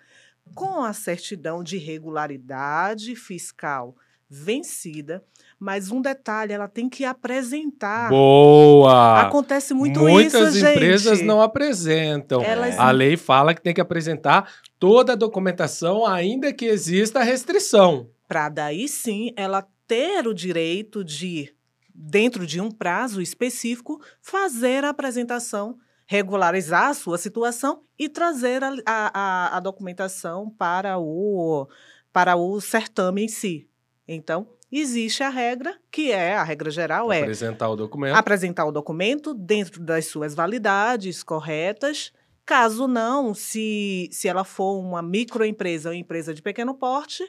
com 0.53 0.83
a 0.83 0.91
certidão 0.91 1.63
de 1.63 1.77
regularidade 1.77 3.15
fiscal 3.15 3.95
vencida, 4.29 5.23
mas 5.59 5.91
um 5.91 6.01
detalhe, 6.01 6.53
ela 6.53 6.67
tem 6.67 6.87
que 6.87 7.03
apresentar. 7.03 8.09
Boa! 8.09 9.21
Acontece 9.21 9.73
muito 9.73 9.99
Muitas 9.99 10.55
isso, 10.55 10.59
gente. 10.59 10.71
empresas 10.75 11.21
não 11.21 11.41
apresentam. 11.41 12.41
Elas- 12.41 12.77
A 12.79 12.91
lei 12.91 13.17
fala 13.17 13.53
que 13.53 13.61
tem 13.61 13.73
que 13.73 13.81
apresentar 13.81 14.49
toda 14.79 15.13
a 15.13 15.15
documentação, 15.15 16.05
ainda 16.05 16.53
que 16.53 16.65
exista 16.65 17.21
restrição. 17.23 18.09
para 18.27 18.47
daí 18.47 18.87
sim 18.87 19.33
ela 19.35 19.65
ter 19.87 20.27
o 20.27 20.33
direito 20.35 21.03
de, 21.03 21.51
dentro 21.93 22.45
de 22.45 22.61
um 22.61 22.69
prazo 22.69 23.21
específico, 23.23 23.99
fazer 24.21 24.85
a 24.85 24.89
apresentação, 24.89 25.77
regularizar 26.05 26.89
a 26.89 26.93
sua 26.93 27.17
situação 27.17 27.81
e 27.97 28.07
trazer 28.07 28.63
a, 28.63 28.69
a, 28.85 29.11
a- 29.13 29.57
a 29.57 29.59
documentação 29.59 30.49
para 30.57 30.97
o, 30.99 31.67
para 32.13 32.35
o 32.35 32.61
certame 32.61 33.23
em 33.23 33.27
si. 33.27 33.67
Então, 34.07 34.47
existe 34.71 35.23
a 35.23 35.29
regra, 35.29 35.75
que 35.91 36.11
é 36.11 36.35
a 36.35 36.43
regra 36.43 36.69
geral, 36.69 37.11
é 37.11 37.21
Apresentar 37.21 37.69
o 37.69 37.75
documento. 37.75 38.15
apresentar 38.15 38.65
o 38.65 38.71
documento 38.71 39.33
dentro 39.33 39.81
das 39.81 40.05
suas 40.05 40.35
validades 40.35 41.23
corretas. 41.23 42.11
Caso 42.45 42.87
não, 42.87 43.33
se, 43.33 44.09
se 44.11 44.27
ela 44.27 44.43
for 44.43 44.79
uma 44.79 45.01
microempresa 45.01 45.89
ou 45.89 45.95
empresa 45.95 46.33
de 46.33 46.41
pequeno 46.41 46.73
porte, 46.73 47.23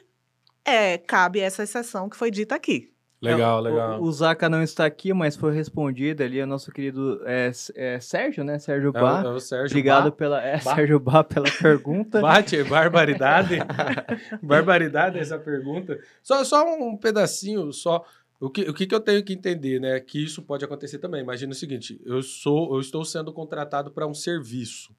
é, 0.65 0.97
cabe 0.97 1.39
essa 1.39 1.63
exceção 1.63 2.09
que 2.09 2.17
foi 2.17 2.31
dita 2.31 2.55
aqui. 2.55 2.91
Legal, 3.21 3.57
É, 3.57 3.61
o- 3.61 3.63
legal. 3.63 4.01
O, 4.01 4.11
Zaca 4.11 4.49
não 4.49 4.63
está 4.63 4.83
aqui, 4.85 5.13
mas 5.13 5.35
foi 5.35 5.53
respondido 5.53 6.23
ali, 6.23 6.41
o 6.41 6.47
nosso 6.47 6.71
querido 6.71 7.21
é, 7.25 7.51
é, 7.75 7.99
Sérgio, 7.99 8.43
né? 8.43 8.57
Sérgio 8.57 8.89
É 8.89 8.99
Bá. 8.99 9.21
o, 9.23 9.27
é 9.27 9.29
o 9.35 9.39
Sérgio 9.39 9.67
Obrigado 9.77 10.05
Bá. 10.05 10.11
pela, 10.11 10.41
é, 10.43 10.53
Bá. 10.59 10.75
Sérgio 10.75 10.99
Bá 10.99 11.23
pela 11.23 11.45
pergunta. 11.61 12.19
Bate, 12.19 12.63
barbaridade. 12.63 13.57
barbaridade 14.41 15.19
essa 15.19 15.37
pergunta. 15.37 15.99
Só, 16.23 16.43
só 16.43 16.65
um 16.65 16.97
pedacinho, 16.97 17.71
só 17.71 18.03
O 18.39 18.49
que, 18.49 18.61
o 18.67 18.73
que, 18.73 18.87
que 18.87 18.95
eu 18.95 18.99
tenho 18.99 19.23
que 19.23 19.33
entender, 19.33 19.79
né? 19.79 19.99
Que 19.99 20.23
isso 20.23 20.41
pode 20.41 20.65
acontecer 20.65 20.97
também. 20.97 21.21
Imagina 21.21 21.51
o 21.51 21.55
seguinte: 21.55 22.01
eu 22.03 22.23
sou, 22.23 22.73
eu 22.73 22.79
estou 22.81 23.05
sendo 23.05 23.31
contratado 23.31 23.91
para 23.91 24.07
um 24.07 24.15
serviço. 24.15 24.95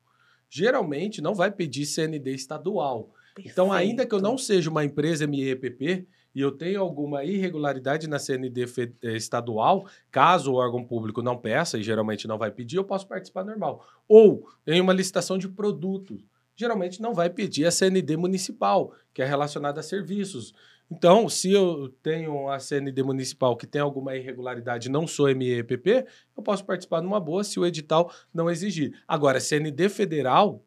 Geralmente 0.49 1.21
não 1.21 1.35
vai 1.35 1.51
pedir 1.51 1.85
CND 1.87 2.33
estadual. 2.35 3.11
Então, 3.45 3.73
ainda 3.73 4.05
que 4.07 4.15
eu 4.15 4.21
não 4.21 4.37
seja 4.39 4.71
uma 4.71 4.85
empresa 4.85 5.27
MEPP 5.27 6.07
e 6.35 6.41
eu 6.41 6.53
tenho 6.53 6.81
alguma 6.81 7.25
irregularidade 7.25 8.09
na 8.09 8.19
CND 8.19 8.65
eh, 9.03 9.17
estadual, 9.17 9.87
caso 10.11 10.53
o 10.53 10.57
órgão 10.57 10.85
público 10.85 11.23
não 11.23 11.37
peça, 11.37 11.79
e 11.79 11.83
geralmente 11.83 12.27
não 12.27 12.39
vai 12.39 12.51
pedir, 12.51 12.77
eu 12.77 12.85
posso 12.85 13.07
participar 13.07 13.45
normal. 13.45 13.87
Ou 14.09 14.49
em 14.67 14.81
uma 14.81 14.93
licitação 14.93 15.37
de 15.39 15.49
produtos, 15.49 16.25
geralmente 16.57 17.01
não 17.01 17.15
vai 17.15 17.29
pedir 17.31 17.67
a 17.67 17.71
CND 17.71 18.17
municipal, 18.17 18.93
que 19.13 19.23
é 19.23 19.27
relacionada 19.27 19.81
a 19.81 19.83
serviços. 19.83 20.55
Então, 20.91 21.27
se 21.27 21.51
eu 21.51 21.89
tenho 22.03 22.51
a 22.51 22.59
CND 22.59 23.03
municipal 23.03 23.57
que 23.57 23.67
tem 23.67 23.81
alguma 23.81 24.15
irregularidade 24.15 24.91
não 24.91 25.07
sou 25.07 25.35
MEPP, 25.35 26.05
eu 26.37 26.43
posso 26.43 26.65
participar 26.67 27.01
numa 27.01 27.19
boa 27.19 27.43
se 27.43 27.59
o 27.59 27.65
edital 27.65 28.13
não 28.33 28.51
exigir. 28.51 28.93
Agora, 29.09 29.41
CND 29.41 29.89
federal, 29.89 30.63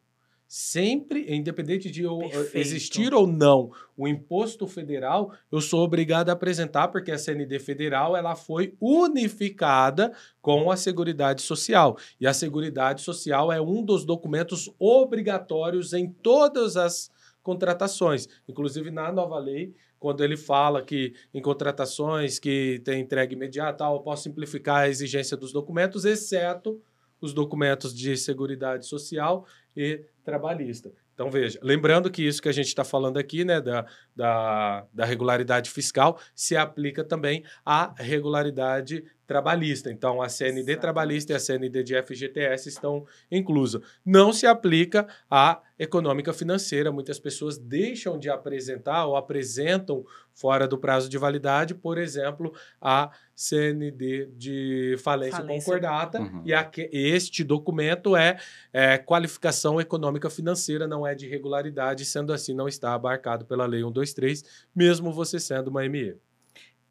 sempre, 0.48 1.34
independente 1.34 1.90
de 1.90 2.02
eu, 2.02 2.18
Perfeito. 2.18 2.56
existir 2.56 3.12
ou 3.12 3.26
não 3.26 3.70
o 3.96 4.06
imposto 4.06 4.66
federal, 4.66 5.32
eu 5.50 5.60
sou 5.60 5.82
obrigado 5.82 6.28
a 6.30 6.32
apresentar, 6.32 6.88
porque 6.88 7.10
a 7.10 7.18
CND 7.18 7.58
federal 7.58 8.16
ela 8.16 8.36
foi 8.36 8.74
unificada 8.80 10.12
com 10.40 10.70
a 10.70 10.76
Seguridade 10.76 11.42
Social. 11.42 11.96
E 12.20 12.26
a 12.26 12.32
Seguridade 12.32 13.02
Social 13.02 13.50
é 13.50 13.60
um 13.60 13.82
dos 13.82 14.04
documentos 14.04 14.70
obrigatórios 14.78 15.92
em 15.92 16.10
todas 16.10 16.76
as 16.76 17.10
contratações. 17.42 18.28
Inclusive, 18.48 18.90
na 18.90 19.10
nova 19.10 19.38
lei, 19.38 19.72
quando 19.98 20.22
ele 20.22 20.36
fala 20.36 20.82
que 20.82 21.14
em 21.32 21.40
contratações 21.40 22.38
que 22.38 22.80
tem 22.84 23.00
entrega 23.00 23.32
imediata, 23.32 23.84
eu 23.84 24.00
posso 24.00 24.24
simplificar 24.24 24.82
a 24.82 24.88
exigência 24.88 25.36
dos 25.36 25.52
documentos, 25.52 26.04
exceto 26.04 26.80
os 27.20 27.32
documentos 27.32 27.94
de 27.94 28.16
Seguridade 28.16 28.86
Social 28.86 29.46
e 29.76 30.04
trabalhista. 30.24 30.92
Então, 31.14 31.30
veja, 31.30 31.58
lembrando 31.62 32.10
que 32.10 32.22
isso 32.22 32.42
que 32.42 32.48
a 32.48 32.52
gente 32.52 32.66
está 32.66 32.84
falando 32.84 33.16
aqui, 33.16 33.42
né, 33.42 33.58
da, 33.58 33.86
da, 34.14 34.86
da 34.92 35.04
regularidade 35.06 35.70
fiscal, 35.70 36.20
se 36.34 36.54
aplica 36.54 37.02
também 37.02 37.42
à 37.64 37.94
regularidade 37.96 39.02
trabalhista. 39.26 39.90
Então, 39.90 40.22
a 40.22 40.28
CND 40.28 40.60
Exatamente. 40.60 40.80
trabalhista 40.80 41.32
e 41.32 41.36
a 41.36 41.40
CND 41.40 41.82
de 41.82 41.94
FGTS 42.02 42.68
estão 42.68 43.04
inclusas. 43.30 43.82
Não 44.04 44.32
se 44.32 44.46
aplica 44.46 45.06
à 45.30 45.60
econômica 45.78 46.32
financeira. 46.32 46.90
Muitas 46.92 47.18
pessoas 47.18 47.58
deixam 47.58 48.18
de 48.18 48.30
apresentar 48.30 49.04
ou 49.06 49.16
apresentam 49.16 50.04
fora 50.32 50.68
do 50.68 50.76
prazo 50.78 51.08
de 51.08 51.16
validade, 51.18 51.74
por 51.74 51.96
exemplo, 51.98 52.52
a 52.80 53.10
CND 53.34 54.26
de 54.36 54.96
falência, 54.98 55.38
Falência. 55.38 55.64
concordata, 55.64 56.20
Uhum. 56.20 56.42
e 56.44 56.52
aque- 56.52 56.88
este 56.92 57.42
documento 57.42 58.14
é 58.16 58.36
é, 58.72 58.98
qualificação 58.98 59.80
econômica 59.80 60.28
financeira, 60.28 60.86
não 60.86 61.06
é 61.06 61.14
de 61.14 61.26
regularidade, 61.26 62.04
sendo 62.04 62.30
assim, 62.32 62.52
não 62.54 62.68
está 62.68 62.92
abarcado 62.92 63.46
pela 63.46 63.64
Lei 63.64 63.80
123, 63.82 64.44
mesmo 64.74 65.10
você 65.12 65.40
sendo 65.40 65.68
uma 65.68 65.82
ME. 65.88 66.14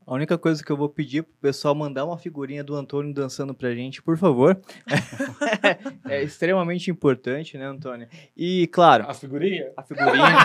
A 0.08 0.14
única 0.14 0.38
coisa 0.38 0.64
que 0.64 0.72
eu 0.72 0.78
vou 0.78 0.88
pedir 0.88 1.24
pro 1.24 1.34
pessoal 1.42 1.74
mandar 1.74 2.06
uma 2.06 2.18
figurinha 2.18 2.64
do 2.64 2.76
Antônio 2.76 3.12
dançando 3.12 3.56
pra 3.56 3.74
gente, 3.74 4.04
por 4.04 4.16
favor. 4.18 4.60
é 6.08 6.22
extremamente 6.22 6.92
importante, 6.92 7.58
né, 7.58 7.66
Antônio? 7.66 8.08
E, 8.38 8.68
claro, 8.68 9.06
A 9.08 9.16
figurinha? 9.16 9.72
a 9.76 9.82
figurinha. 9.82 10.38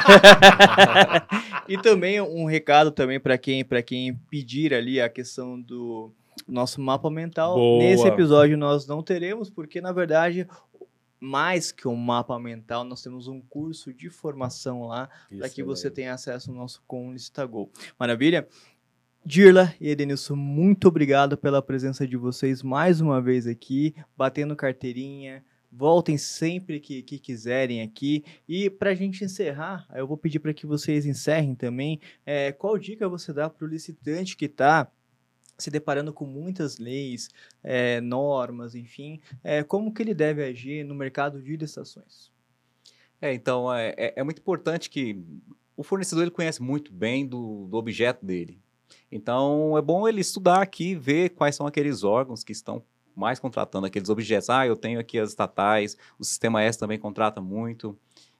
e 1.69 1.77
também 1.77 2.21
um 2.23 2.47
recado 2.47 2.91
também 2.91 3.21
para 3.21 3.37
quem, 3.37 3.63
para 3.63 3.83
quem 3.83 4.15
pedir 4.31 4.73
ali 4.73 4.99
a 4.99 5.11
questão 5.11 5.61
do 5.61 6.11
nosso 6.49 6.81
mapa 6.81 7.11
mental. 7.11 7.55
Boa. 7.55 7.83
Nesse 7.83 8.07
episódio 8.07 8.57
nós 8.57 8.87
não 8.87 9.03
teremos, 9.03 9.51
porque 9.51 9.79
na 9.79 9.93
verdade, 9.93 10.49
mais 11.21 11.71
que 11.71 11.87
um 11.87 11.97
mapa 11.97 12.39
mental, 12.39 12.83
nós 12.83 13.03
temos 13.03 13.29
um 13.29 13.43
curso 13.43 13.93
de 13.93 14.09
formação 14.09 14.87
lá 14.87 15.11
para 15.39 15.51
que 15.51 15.63
você 15.63 15.91
tenha 15.91 16.15
acesso 16.15 16.51
ao 16.51 16.57
nosso 16.57 16.83
com 16.87 17.13
Listagol. 17.13 17.71
Maravilha? 17.99 18.49
Dirla 19.25 19.75
e 19.81 19.89
Edenilson, 19.91 20.35
muito 20.35 20.89
obrigado 20.89 21.37
pela 21.37 21.61
presença 21.61 22.07
de 22.07 22.17
vocês 22.17 22.63
mais 22.63 23.01
uma 23.01 23.21
vez 23.21 23.47
aqui, 23.47 23.95
batendo 24.17 24.57
carteirinha. 24.57 25.45
Voltem 25.71 26.19
sempre 26.19 26.81
que, 26.81 27.03
que 27.03 27.19
quiserem 27.19 27.83
aqui. 27.83 28.25
E 28.49 28.69
para 28.69 28.91
a 28.91 28.95
gente 28.95 29.23
encerrar, 29.25 29.87
eu 29.95 30.07
vou 30.07 30.17
pedir 30.17 30.41
para 30.41 30.55
que 30.55 30.67
vocês 30.67 31.07
encerrem 31.07 31.55
também. 31.55 32.01
é, 32.27 32.51
qual 32.51 32.77
dica 32.79 33.09
você 33.09 33.33
dá 33.33 33.49
para 33.49 33.65
o 33.65 33.69
licitante 33.69 34.37
que 34.37 34.47
está 34.47 34.91
se 35.57 35.71
deparando 35.71 36.13
com 36.13 36.25
muitas 36.25 36.79
leis, 36.79 37.29
é, 37.63 38.01
normas, 38.01 38.75
enfim, 38.75 39.21
é, 39.45 39.63
como 39.63 39.93
que 39.93 40.03
ele 40.03 40.15
deve 40.15 40.43
agir 40.43 40.83
no 40.85 40.95
mercado 40.95 41.41
de 41.43 41.55
licitações? 41.55 42.33
É, 43.21 43.35
então 43.35 43.73
é, 43.73 43.95
é- 43.99 44.15
é 44.17 44.25
muito 44.25 44.39
importante 44.41 44.89
que 44.89 45.23
o 45.77 45.83
fornecedor 45.83 46.23
ele 46.25 46.31
conhece 46.31 46.63
muito 46.63 46.91
bem 46.91 47.27
do, 47.27 47.67
do 47.69 47.77
objeto 47.77 48.25
dele. 48.25 48.59
Então 49.11 49.77
é 49.77 49.83
bom 49.83 50.07
ele 50.09 50.21
estudar 50.21 50.63
aqui, 50.63 50.95
ver 50.95 51.31
quais 51.31 51.55
são 51.57 51.67
aqueles 51.67 52.05
órgãos 52.05 52.45
que 52.45 52.53
estão 52.53 52.83
mais 53.15 53.39
contratando 53.39 53.87
aqueles 53.87 54.09
objetos. 54.09 54.49
Ah, 54.51 54.67
eu 54.67 54.77
tenho 54.77 54.99
aqui 55.01 55.19
as 55.19 55.31
estatais, 55.31 55.97
o 56.19 56.25
Sistema 56.25 56.63
S 56.63 56.79
também 56.79 56.99
contrata 56.99 57.41
muito. 57.41 57.99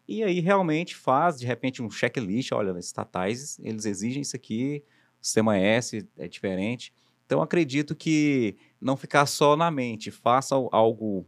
E 0.09 0.23
aí 0.23 0.41
realmente 0.41 0.97
faz, 0.97 1.39
de 1.39 1.47
repente, 1.47 1.83
um 1.83 1.91
checklist. 1.91 2.53
Olha, 2.53 2.77
estatais, 2.79 3.59
eles 3.63 3.85
exigem 3.85 4.23
isso 4.23 4.35
aqui, 4.35 4.83
o 5.21 5.25
Sistema 5.25 5.57
S 5.57 6.07
é 6.19 6.27
diferente. 6.27 6.93
Então 7.27 7.43
acredito 7.43 7.95
que 7.95 8.57
não 8.81 8.97
ficar 8.97 9.27
só 9.27 9.55
na 9.57 9.71
mente, 9.71 10.11
faça 10.11 10.55
al- 10.55 10.69
algo 10.73 11.27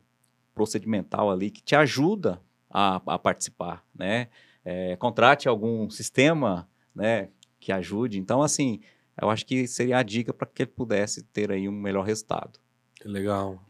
procedimental 0.54 1.30
ali 1.30 1.50
que 1.50 1.62
te 1.62 1.74
ajuda 1.74 2.40
a, 2.70 3.00
a 3.06 3.18
participar, 3.18 3.85
né? 3.94 4.28
É, 4.64 4.96
contrate 4.96 5.48
algum 5.48 5.90
sistema, 5.90 6.68
né, 6.94 7.28
que 7.58 7.72
ajude. 7.72 8.18
Então, 8.18 8.42
assim, 8.42 8.80
eu 9.20 9.31
acho 9.31 9.44
que 9.46 9.66
seria 9.66 9.98
a 9.98 10.03
dica 10.03 10.33
para 10.33 10.46
que 10.46 10.62
ele 10.62 10.70
pudesse 10.70 11.22
ter 11.22 11.51
aí 11.51 11.68
um 11.68 11.72
melhor 11.72 12.05
resultado. 12.05 12.59
Legal. 13.05 13.61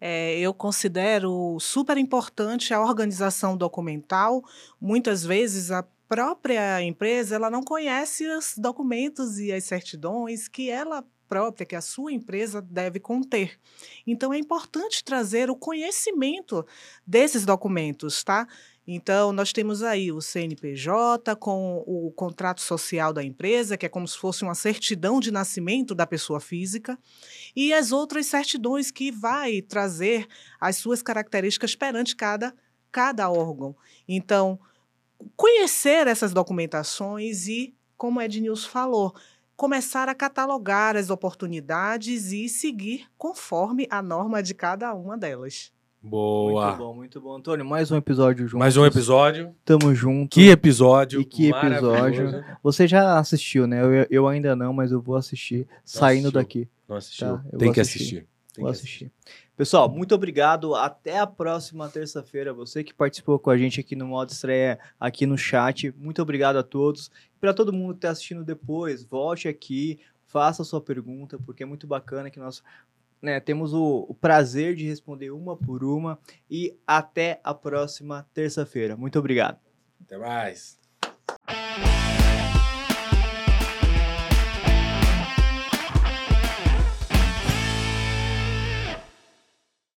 É, 0.00 0.38
eu 0.38 0.52
considero 0.52 1.56
super 1.60 1.96
importante 1.96 2.74
a 2.74 2.82
organização 2.82 3.56
documental. 3.56 4.42
Muitas 4.80 5.24
vezes 5.24 5.70
a 5.70 5.82
própria 6.08 6.82
empresa 6.82 7.34
ela 7.36 7.50
não 7.50 7.62
conhece 7.62 8.28
os 8.28 8.54
documentos 8.58 9.38
e 9.38 9.52
as 9.52 9.64
certidões 9.64 10.46
que 10.46 10.68
ela 10.68 11.04
própria, 11.26 11.66
que 11.66 11.74
a 11.74 11.80
sua 11.80 12.12
empresa 12.12 12.60
deve 12.60 13.00
conter. 13.00 13.58
Então 14.06 14.32
é 14.32 14.38
importante 14.38 15.02
trazer 15.02 15.50
o 15.50 15.56
conhecimento 15.56 16.64
desses 17.06 17.44
documentos, 17.44 18.22
tá? 18.22 18.46
Então, 18.86 19.32
nós 19.32 19.50
temos 19.50 19.82
aí 19.82 20.12
o 20.12 20.20
CNPJ 20.20 21.34
com 21.36 21.82
o 21.86 22.12
contrato 22.12 22.60
social 22.60 23.12
da 23.12 23.24
empresa, 23.24 23.78
que 23.78 23.86
é 23.86 23.88
como 23.88 24.06
se 24.06 24.18
fosse 24.18 24.42
uma 24.42 24.54
certidão 24.54 25.20
de 25.20 25.30
nascimento 25.30 25.94
da 25.94 26.06
pessoa 26.06 26.38
física 26.38 26.98
e 27.56 27.72
as 27.72 27.92
outras 27.92 28.26
certidões 28.26 28.90
que 28.90 29.10
vai 29.10 29.62
trazer 29.62 30.26
as 30.60 30.76
suas 30.76 31.02
características 31.02 31.74
perante 31.74 32.14
cada, 32.14 32.54
cada 32.92 33.30
órgão. 33.30 33.74
Então, 34.06 34.60
conhecer 35.34 36.06
essas 36.06 36.34
documentações 36.34 37.48
e, 37.48 37.74
como 37.96 38.20
Ednilson 38.20 38.68
falou, 38.68 39.14
começar 39.56 40.10
a 40.10 40.14
catalogar 40.14 40.94
as 40.94 41.08
oportunidades 41.08 42.32
e 42.32 42.50
seguir 42.50 43.06
conforme 43.16 43.86
a 43.88 44.02
norma 44.02 44.42
de 44.42 44.52
cada 44.54 44.92
uma 44.94 45.16
delas. 45.16 45.73
Boa. 46.04 46.66
Muito 46.66 46.78
bom, 46.78 46.94
muito 46.94 47.20
bom. 47.20 47.36
Antônio, 47.36 47.64
mais 47.64 47.90
um 47.90 47.96
episódio 47.96 48.46
juntos. 48.46 48.58
Mais 48.58 48.76
um 48.76 48.84
episódio. 48.84 49.54
Tamo 49.64 49.94
junto. 49.94 50.34
Que 50.34 50.50
episódio. 50.50 51.18
E 51.18 51.24
que 51.24 51.48
episódio. 51.48 52.44
Você 52.62 52.86
já 52.86 53.18
assistiu, 53.18 53.66
né? 53.66 53.80
Eu, 53.82 54.06
eu 54.10 54.28
ainda 54.28 54.54
não, 54.54 54.74
mas 54.74 54.92
eu 54.92 55.00
vou 55.00 55.16
assistir 55.16 55.66
saindo 55.82 56.28
assistiu. 56.28 56.32
daqui. 56.32 56.68
Não 56.86 56.96
assistiu. 56.96 57.38
Tá, 57.38 57.44
Tem 57.56 57.72
que 57.72 57.80
assistir. 57.80 58.02
assistir. 58.02 58.28
Tem 58.52 58.62
vou 58.64 58.66
que 58.66 58.78
assistir. 58.78 59.10
Pessoal, 59.56 59.88
muito 59.88 60.14
obrigado. 60.14 60.74
Até 60.74 61.18
a 61.18 61.26
próxima 61.26 61.88
terça-feira. 61.88 62.52
Você 62.52 62.84
que 62.84 62.92
participou 62.92 63.38
com 63.38 63.48
a 63.48 63.56
gente 63.56 63.80
aqui 63.80 63.96
no 63.96 64.06
modo 64.06 64.28
estreia, 64.28 64.78
aqui 65.00 65.24
no 65.24 65.38
chat. 65.38 65.90
Muito 65.96 66.20
obrigado 66.20 66.56
a 66.56 66.62
todos. 66.62 67.10
Para 67.40 67.54
todo 67.54 67.72
mundo 67.72 67.94
que 67.94 67.98
está 67.98 68.10
assistindo 68.10 68.44
depois, 68.44 69.02
volte 69.02 69.48
aqui, 69.48 69.98
faça 70.26 70.60
a 70.60 70.64
sua 70.66 70.82
pergunta, 70.82 71.38
porque 71.46 71.62
é 71.62 71.66
muito 71.66 71.86
bacana 71.86 72.28
que 72.28 72.38
nós 72.38 72.62
né, 73.24 73.40
temos 73.40 73.72
o, 73.72 74.06
o 74.06 74.14
prazer 74.14 74.76
de 74.76 74.86
responder 74.86 75.30
uma 75.30 75.56
por 75.56 75.82
uma. 75.82 76.18
E 76.48 76.78
até 76.86 77.40
a 77.42 77.54
próxima 77.54 78.28
terça-feira. 78.34 78.96
Muito 78.96 79.18
obrigado. 79.18 79.58
Até 80.04 80.18
mais. 80.18 80.78